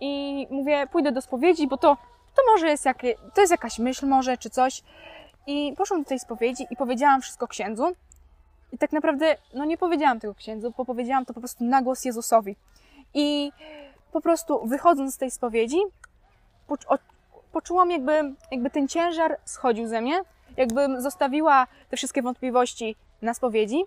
I 0.00 0.46
mówię, 0.50 0.86
pójdę 0.92 1.12
do 1.12 1.20
spowiedzi, 1.20 1.66
bo 1.66 1.76
to, 1.76 1.96
to 2.34 2.42
może 2.52 2.68
jest, 2.68 2.84
jakie, 2.84 3.14
to 3.34 3.40
jest 3.40 3.50
jakaś 3.50 3.78
myśl 3.78 4.06
może, 4.06 4.38
czy 4.38 4.50
coś. 4.50 4.82
I 5.46 5.74
poszłam 5.76 6.02
do 6.02 6.08
tej 6.08 6.18
spowiedzi 6.18 6.66
i 6.70 6.76
powiedziałam 6.76 7.20
wszystko 7.20 7.48
księdzu. 7.48 7.92
I 8.72 8.78
tak 8.78 8.92
naprawdę, 8.92 9.36
no 9.54 9.64
nie 9.64 9.78
powiedziałam 9.78 10.20
tego 10.20 10.34
księdzu, 10.34 10.72
bo 10.76 10.84
powiedziałam 10.84 11.24
to 11.24 11.34
po 11.34 11.40
prostu 11.40 11.64
na 11.64 11.82
głos 11.82 12.04
Jezusowi. 12.04 12.56
I 13.14 13.52
po 14.12 14.20
prostu 14.20 14.66
wychodząc 14.66 15.14
z 15.14 15.18
tej 15.18 15.30
spowiedzi, 15.30 15.78
poczułam 17.52 17.90
jakby, 17.90 18.34
jakby 18.50 18.70
ten 18.70 18.88
ciężar 18.88 19.38
schodził 19.44 19.86
ze 19.86 20.00
mnie, 20.00 20.20
jakbym 20.56 21.00
zostawiła 21.00 21.66
te 21.90 21.96
wszystkie 21.96 22.22
wątpliwości 22.22 22.96
na 23.22 23.34
spowiedzi 23.34 23.84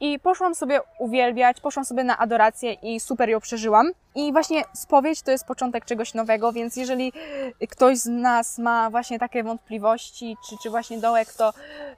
i 0.00 0.18
poszłam 0.18 0.54
sobie 0.54 0.80
uwielbiać, 0.98 1.60
poszłam 1.60 1.84
sobie 1.84 2.04
na 2.04 2.18
adorację 2.18 2.72
i 2.72 3.00
super 3.00 3.28
ją 3.28 3.40
przeżyłam. 3.40 3.90
I 4.14 4.32
właśnie 4.32 4.64
spowiedź 4.72 5.22
to 5.22 5.30
jest 5.30 5.46
początek 5.46 5.84
czegoś 5.84 6.14
nowego, 6.14 6.52
więc 6.52 6.76
jeżeli 6.76 7.12
ktoś 7.70 7.98
z 7.98 8.06
nas 8.06 8.58
ma 8.58 8.90
właśnie 8.90 9.18
takie 9.18 9.42
wątpliwości, 9.42 10.36
czy, 10.48 10.56
czy 10.62 10.70
właśnie 10.70 10.98
dołek, 10.98 11.32
to, 11.32 11.52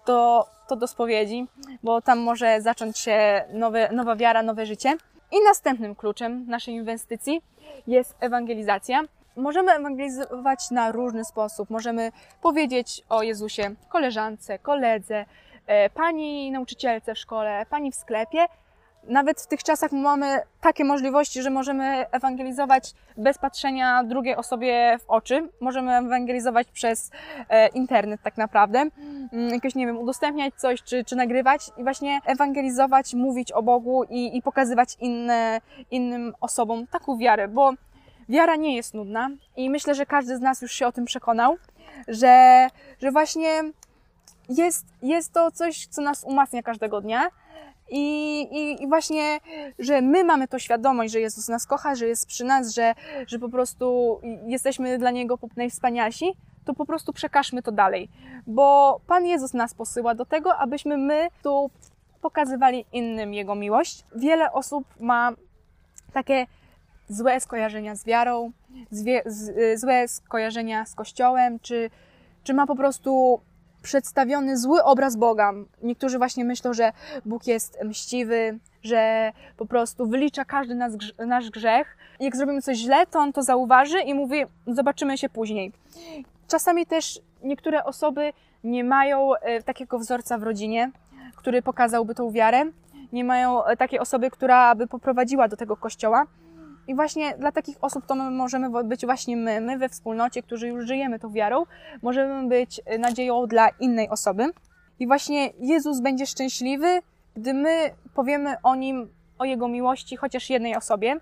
to, 0.05 0.47
to 0.69 0.77
do 0.77 0.87
spowiedzi, 0.87 1.47
bo 1.83 2.03
tam 2.03 2.19
może 2.19 2.61
zacząć 2.61 2.99
się 2.99 3.45
nowe, 3.53 3.89
nowa 3.93 4.17
wiara, 4.17 4.43
nowe 4.43 4.67
życie. 4.67 4.97
I 5.33 5.45
następnym 5.45 5.95
kluczem 5.95 6.47
naszej 6.49 6.75
inwestycji 6.75 7.43
jest 7.87 8.17
ewangelizacja. 8.21 9.03
Możemy 9.37 9.73
ewangelizować 9.73 10.71
na 10.71 10.93
różny 10.93 11.25
sposób. 11.25 11.71
Możemy 11.71 12.13
powiedzieć 12.43 13.03
o 13.09 13.23
Jezusie 13.23 13.75
koleżance, 13.89 14.59
koledze, 14.59 15.25
pani 15.95 16.51
nauczycielce 16.51 17.15
w 17.15 17.19
szkole, 17.19 17.67
pani 17.71 17.93
w 17.93 17.95
sklepie. 17.95 18.47
Nawet 19.05 19.41
w 19.41 19.47
tych 19.47 19.63
czasach 19.63 19.93
mamy 19.93 20.41
takie 20.61 20.85
możliwości, 20.85 21.43
że 21.43 21.51
możemy 21.51 22.11
ewangelizować 22.11 22.95
bez 23.17 23.39
patrzenia 23.39 24.05
drugiej 24.05 24.37
osobie 24.37 24.99
w 25.01 25.11
oczy. 25.11 25.49
Możemy 25.61 25.97
ewangelizować 25.97 26.69
przez 26.69 27.11
e, 27.49 27.69
internet 27.69 28.21
tak 28.23 28.37
naprawdę. 28.37 28.79
Mm, 29.33 29.49
Jakoś, 29.55 29.75
nie 29.75 29.87
wiem, 29.87 29.99
udostępniać 29.99 30.55
coś, 30.55 30.83
czy, 30.83 31.05
czy 31.05 31.17
nagrywać 31.17 31.71
i 31.77 31.83
właśnie 31.83 32.21
ewangelizować, 32.27 33.15
mówić 33.15 33.53
o 33.53 33.63
Bogu 33.63 34.05
i, 34.05 34.37
i 34.37 34.43
pokazywać 34.43 34.97
inne, 35.01 35.61
innym 35.91 36.35
osobom 36.41 36.87
taką 36.87 37.19
wiarę, 37.19 37.49
bo 37.49 37.73
wiara 38.29 38.57
nie 38.57 38.77
jest 38.77 38.95
nudna 38.95 39.31
i 39.57 39.71
myślę, 39.71 39.95
że 39.95 40.07
każdy 40.07 40.37
z 40.37 40.41
nas 40.41 40.63
już 40.63 40.73
się 40.73 40.87
o 40.87 40.93
tym 40.93 41.05
przekonał, 41.05 41.57
że, 42.09 42.67
że 43.03 43.11
właśnie 43.11 43.49
jest, 44.51 44.87
jest 45.03 45.33
to 45.33 45.51
coś, 45.51 45.87
co 45.87 46.03
nas 46.03 46.25
umacnia 46.25 46.63
każdego 46.63 47.01
dnia. 47.01 47.31
I, 47.93 48.41
i, 48.43 48.83
I 48.83 48.89
właśnie, 48.89 49.39
że 49.79 50.03
my 50.03 50.25
mamy 50.25 50.49
to 50.49 50.59
świadomość, 50.59 51.13
że 51.13 51.21
Jezus 51.21 51.49
nas 51.49 51.67
kocha, 51.67 51.95
że 51.95 52.07
jest 52.07 52.27
przy 52.27 52.45
nas, 52.45 52.75
że, 52.75 52.95
że 53.27 53.39
po 53.39 53.49
prostu 53.49 54.21
jesteśmy 54.47 54.99
dla 54.99 55.11
Niego 55.11 55.39
najwspanialsi, 55.57 56.33
to 56.65 56.75
po 56.75 56.87
prostu 56.87 57.13
przekażmy 57.13 57.63
to 57.63 57.73
dalej. 57.73 58.09
Bo 58.47 59.01
Pan 59.07 59.27
Jezus 59.27 59.55
nas 59.55 59.75
posyła 59.75 60.15
do 60.15 60.25
tego, 60.25 60.57
abyśmy 60.57 60.99
my 60.99 61.29
tu 61.43 61.71
pokazywali 62.21 62.85
innym 62.93 63.35
Jego 63.35 63.55
miłość. 63.55 64.05
Wiele 64.17 64.53
osób 64.53 64.85
ma 65.01 65.33
takie 66.13 66.47
złe 67.09 67.41
skojarzenia 67.41 67.95
z 67.95 68.05
wiarą, 68.05 68.53
z, 68.91 69.81
złe 69.81 70.09
skojarzenia 70.09 70.87
z 70.87 70.95
Kościołem, 70.95 71.61
czy, 71.61 71.91
czy 72.45 72.55
ma 72.55 72.67
po 72.67 72.77
prostu 72.77 73.41
przedstawiony 73.83 74.57
zły 74.57 74.85
obraz 74.85 75.17
Boga. 75.17 75.53
Niektórzy 75.83 76.19
właśnie 76.19 76.45
myślą, 76.45 76.73
że 76.73 76.93
Bóg 77.25 77.47
jest 77.47 77.79
mściwy, 77.85 78.59
że 78.83 79.33
po 79.57 79.67
prostu 79.67 80.07
wylicza 80.07 80.45
każdy 80.45 80.75
nas, 80.75 80.93
nasz 81.27 81.51
grzech. 81.51 81.97
Jak 82.21 82.37
zrobimy 82.37 82.63
coś 82.63 82.79
źle, 82.79 83.07
to 83.07 83.19
on 83.19 83.33
to 83.33 83.43
zauważy 83.43 84.01
i 84.01 84.15
mówi: 84.15 84.45
Zobaczymy 84.67 85.19
się 85.19 85.29
później. 85.29 85.73
Czasami 86.49 86.87
też 86.87 87.21
niektóre 87.43 87.85
osoby 87.85 88.33
nie 88.65 88.85
mają 88.85 89.35
e, 89.35 89.63
takiego 89.63 89.99
wzorca 89.99 90.39
w 90.39 90.43
rodzinie, 90.43 90.91
który 91.37 91.63
pokazałby 91.63 92.15
tą 92.15 92.31
wiarę. 92.31 92.65
Nie 93.13 93.25
mają 93.25 93.65
e, 93.65 93.77
takiej 93.77 93.99
osoby, 93.99 94.31
która 94.31 94.75
by 94.75 94.87
poprowadziła 94.87 95.49
do 95.49 95.57
tego 95.57 95.77
kościoła. 95.77 96.27
I 96.91 96.95
właśnie 96.95 97.35
dla 97.39 97.53
takich 97.53 97.77
osób 97.81 98.07
to 98.07 98.15
my 98.15 98.31
możemy 98.31 98.85
być 98.85 99.07
właśnie 99.07 99.37
my, 99.37 99.61
my 99.61 99.79
we 99.79 99.89
wspólnocie, 99.89 100.43
którzy 100.43 100.69
już 100.69 100.87
żyjemy 100.87 101.19
tą 101.19 101.33
wiarą, 101.33 101.65
możemy 102.03 102.49
być 102.49 102.81
nadzieją 102.99 103.47
dla 103.47 103.69
innej 103.69 104.09
osoby. 104.09 104.51
I 104.99 105.07
właśnie 105.07 105.51
Jezus 105.61 106.01
będzie 106.01 106.27
szczęśliwy, 106.27 106.99
gdy 107.37 107.55
my 107.55 107.91
powiemy 108.15 108.57
o 108.63 108.75
Nim, 108.75 109.09
o 109.39 109.45
Jego 109.45 109.69
miłości 109.69 110.17
chociaż 110.17 110.51
jednej 110.51 110.77
osobie. 110.77 111.17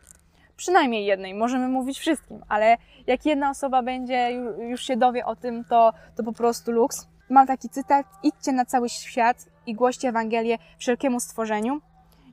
Przynajmniej 0.56 1.06
jednej, 1.06 1.34
możemy 1.34 1.68
mówić 1.68 1.98
wszystkim, 1.98 2.40
ale 2.48 2.76
jak 3.06 3.26
jedna 3.26 3.50
osoba 3.50 3.82
będzie, 3.82 4.30
już 4.70 4.82
się 4.82 4.96
dowie 4.96 5.26
o 5.26 5.36
tym, 5.36 5.64
to, 5.64 5.92
to 6.16 6.22
po 6.22 6.32
prostu 6.32 6.72
luks. 6.72 7.06
Mam 7.30 7.46
taki 7.46 7.68
cytat: 7.68 8.06
idźcie 8.22 8.52
na 8.52 8.64
cały 8.64 8.88
świat 8.88 9.46
i 9.66 9.74
głoście 9.74 10.08
Ewangelię 10.08 10.58
wszelkiemu 10.78 11.20
stworzeniu 11.20 11.80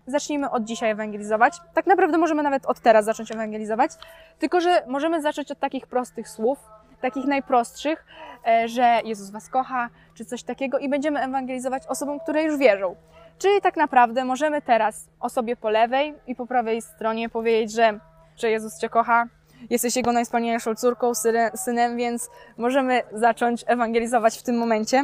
zacznijmy 0.07 0.49
od 0.49 0.63
dzisiaj 0.63 0.91
ewangelizować. 0.91 1.57
Tak 1.73 1.85
naprawdę 1.85 2.17
możemy 2.17 2.43
nawet 2.43 2.65
od 2.65 2.79
teraz 2.79 3.05
zacząć 3.05 3.31
ewangelizować, 3.31 3.91
tylko 4.39 4.61
że 4.61 4.83
możemy 4.87 5.21
zacząć 5.21 5.51
od 5.51 5.59
takich 5.59 5.87
prostych 5.87 6.29
słów, 6.29 6.59
takich 7.01 7.25
najprostszych, 7.25 8.05
e, 8.47 8.67
że 8.67 9.01
Jezus 9.03 9.29
Was 9.29 9.49
kocha, 9.49 9.89
czy 10.13 10.25
coś 10.25 10.43
takiego 10.43 10.79
i 10.79 10.89
będziemy 10.89 11.19
ewangelizować 11.19 11.87
osobom, 11.87 12.19
które 12.19 12.43
już 12.43 12.57
wierzą. 12.57 12.95
Czyli 13.37 13.61
tak 13.61 13.77
naprawdę 13.77 14.25
możemy 14.25 14.61
teraz 14.61 15.09
osobie 15.19 15.55
po 15.55 15.69
lewej 15.69 16.15
i 16.27 16.35
po 16.35 16.47
prawej 16.47 16.81
stronie 16.81 17.29
powiedzieć, 17.29 17.75
że, 17.75 17.99
że 18.37 18.49
Jezus 18.49 18.79
Cię 18.79 18.89
kocha, 18.89 19.25
jesteś 19.69 19.95
Jego 19.95 20.11
najwspanialszą 20.11 20.75
córką, 20.75 21.11
synem, 21.55 21.97
więc 21.97 22.29
możemy 22.57 23.01
zacząć 23.11 23.63
ewangelizować 23.67 24.37
w 24.37 24.43
tym 24.43 24.57
momencie. 24.57 25.03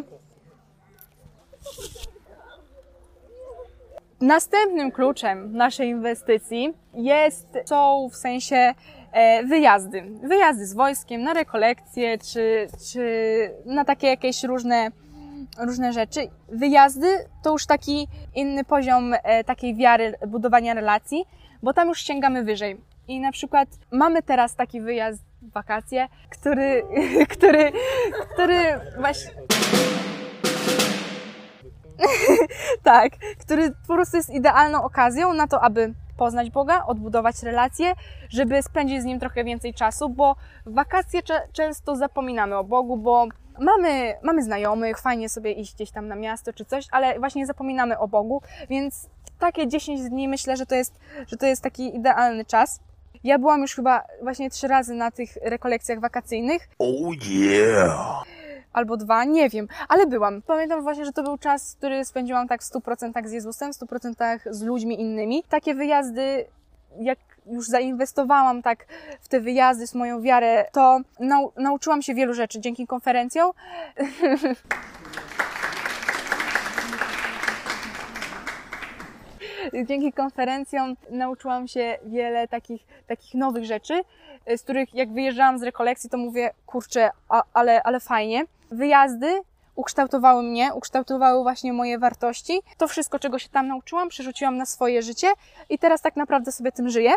Następnym 4.21 4.91
kluczem 4.91 5.57
naszej 5.57 5.89
inwestycji 5.89 6.73
jest, 6.93 7.47
są 7.65 8.09
w 8.11 8.15
sensie 8.15 8.73
e, 9.11 9.43
wyjazdy. 9.43 10.03
Wyjazdy 10.23 10.65
z 10.65 10.73
wojskiem 10.73 11.23
na 11.23 11.33
rekolekcje, 11.33 12.17
czy, 12.17 12.67
czy 12.91 13.05
na 13.65 13.85
takie 13.85 14.07
jakieś 14.07 14.43
różne, 14.43 14.91
różne 15.59 15.93
rzeczy. 15.93 16.19
Wyjazdy 16.47 17.07
to 17.43 17.51
już 17.51 17.65
taki 17.65 18.07
inny 18.35 18.63
poziom 18.63 19.13
e, 19.13 19.43
takiej 19.43 19.75
wiary, 19.75 20.13
budowania 20.27 20.73
relacji, 20.73 21.25
bo 21.63 21.73
tam 21.73 21.87
już 21.87 22.01
sięgamy 22.01 22.43
wyżej. 22.43 22.77
I 23.07 23.19
na 23.19 23.31
przykład 23.31 23.69
mamy 23.91 24.23
teraz 24.23 24.55
taki 24.55 24.81
wyjazd 24.81 25.23
wakacje, 25.41 26.07
który, 26.29 26.83
który, 27.33 27.71
który 28.33 28.79
właśnie 28.99 29.31
tak, 32.83 33.11
który 33.39 33.71
po 33.87 33.93
prostu 33.93 34.17
jest 34.17 34.29
idealną 34.29 34.83
okazją 34.83 35.33
na 35.33 35.47
to, 35.47 35.61
aby 35.61 35.93
poznać 36.17 36.49
Boga, 36.49 36.85
odbudować 36.85 37.43
relacje, 37.43 37.93
żeby 38.29 38.63
spędzić 38.63 39.01
z 39.01 39.05
Nim 39.05 39.19
trochę 39.19 39.43
więcej 39.43 39.73
czasu, 39.73 40.09
bo 40.09 40.35
w 40.65 40.73
wakacje 40.73 41.21
często 41.53 41.95
zapominamy 41.95 42.57
o 42.57 42.63
Bogu, 42.63 42.97
bo 42.97 43.27
mamy, 43.59 44.13
mamy 44.23 44.43
znajomych, 44.43 44.99
fajnie 44.99 45.29
sobie 45.29 45.51
iść 45.51 45.75
gdzieś 45.75 45.91
tam 45.91 46.07
na 46.07 46.15
miasto 46.15 46.53
czy 46.53 46.65
coś, 46.65 46.85
ale 46.91 47.19
właśnie 47.19 47.45
zapominamy 47.45 47.99
o 47.99 48.07
Bogu, 48.07 48.41
więc 48.69 49.09
takie 49.39 49.67
10 49.67 50.01
dni 50.01 50.27
myślę, 50.27 50.57
że 50.57 50.65
to 50.65 50.75
jest, 50.75 50.99
że 51.27 51.37
to 51.37 51.45
jest 51.45 51.61
taki 51.63 51.95
idealny 51.95 52.45
czas. 52.45 52.79
Ja 53.23 53.39
byłam 53.39 53.61
już 53.61 53.75
chyba 53.75 54.03
właśnie 54.21 54.49
trzy 54.49 54.67
razy 54.67 54.93
na 54.93 55.11
tych 55.11 55.29
rekolekcjach 55.35 55.99
wakacyjnych. 55.99 56.69
Oh 56.79 57.15
yeah! 57.25 58.23
Albo 58.73 58.97
dwa, 58.97 59.23
nie 59.23 59.49
wiem, 59.49 59.67
ale 59.87 60.07
byłam. 60.07 60.41
Pamiętam 60.41 60.81
właśnie, 60.81 61.05
że 61.05 61.13
to 61.13 61.23
był 61.23 61.37
czas, 61.37 61.75
który 61.77 62.05
spędziłam 62.05 62.47
tak 62.47 62.61
w 62.61 62.71
100% 62.71 63.27
z 63.27 63.31
Jezusem, 63.31 63.73
w 63.73 63.75
100% 63.75 64.39
z 64.45 64.63
ludźmi 64.63 65.01
innymi. 65.01 65.43
Takie 65.49 65.75
wyjazdy, 65.75 66.45
jak 66.99 67.19
już 67.45 67.67
zainwestowałam 67.67 68.61
tak 68.61 68.85
w 69.21 69.27
te 69.27 69.39
wyjazdy, 69.39 69.87
z 69.87 69.95
moją 69.95 70.21
wiarę, 70.21 70.65
to 70.71 70.99
nau 71.19 71.51
nauczyłam 71.57 72.01
się 72.01 72.13
wielu 72.13 72.33
rzeczy 72.33 72.59
dzięki 72.59 72.87
konferencjom. 72.87 73.51
dzięki 79.87 80.13
konferencjom 80.13 80.95
nauczyłam 81.09 81.67
się 81.67 81.97
wiele 82.05 82.47
takich, 82.47 82.81
takich 83.07 83.33
nowych 83.33 83.65
rzeczy, 83.65 84.01
z 84.57 84.61
których 84.61 84.93
jak 84.93 85.13
wyjeżdżałam 85.13 85.59
z 85.59 85.63
rekolekcji, 85.63 86.09
to 86.09 86.17
mówię, 86.17 86.51
kurczę, 86.65 87.09
a, 87.29 87.43
ale, 87.53 87.83
ale 87.83 87.99
fajnie 87.99 88.45
wyjazdy 88.71 89.41
ukształtowały 89.75 90.43
mnie, 90.43 90.73
ukształtowały 90.73 91.43
właśnie 91.43 91.73
moje 91.73 91.99
wartości. 91.99 92.61
To 92.77 92.87
wszystko, 92.87 93.19
czego 93.19 93.39
się 93.39 93.49
tam 93.49 93.67
nauczyłam, 93.67 94.09
przerzuciłam 94.09 94.57
na 94.57 94.65
swoje 94.65 95.01
życie 95.01 95.27
i 95.69 95.79
teraz 95.79 96.01
tak 96.01 96.15
naprawdę 96.15 96.51
sobie 96.51 96.71
tym 96.71 96.89
żyję. 96.89 97.11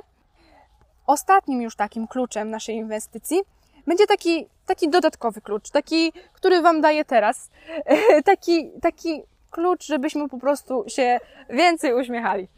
Ostatnim 1.07 1.62
już 1.62 1.77
takim 1.77 2.07
kluczem 2.09 2.51
naszej 2.51 2.77
inwestycji 2.77 3.40
będzie 3.87 4.07
taki, 4.07 4.47
taki 4.67 4.88
dodatkowy 4.88 5.40
klucz, 5.40 5.71
taki, 5.71 6.12
który 6.33 6.62
Wam 6.62 6.81
daję 6.81 7.05
teraz. 7.05 7.51
taki, 8.25 8.71
taki 8.83 9.23
klucz, 9.51 9.87
żebyśmy 9.87 10.29
po 10.29 10.38
prostu 10.38 10.85
się 10.88 11.21
więcej 11.51 11.95
uśmiechali. 11.95 12.49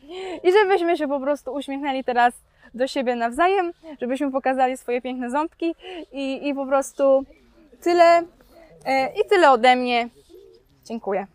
I 0.43 0.53
żebyśmy 0.53 0.97
się 0.97 1.09
po 1.09 1.21
prostu 1.21 1.53
uśmiechnęli 1.53 2.05
teraz 2.05 2.35
do 2.75 2.87
siebie 2.87 3.17
nawzajem, 3.17 3.73
żebyśmy 4.01 4.33
pokazali 4.33 4.77
swoje 4.77 5.03
piękne 5.03 5.31
ząbki 5.31 5.75
i, 6.13 6.49
i 6.49 6.55
po 6.55 6.67
prostu 6.67 7.25
tyle 7.83 8.23
I 9.17 9.29
tyle 9.29 9.51
ode 9.51 9.77
mnie. 9.77 10.09
Dziękuję. 10.85 11.27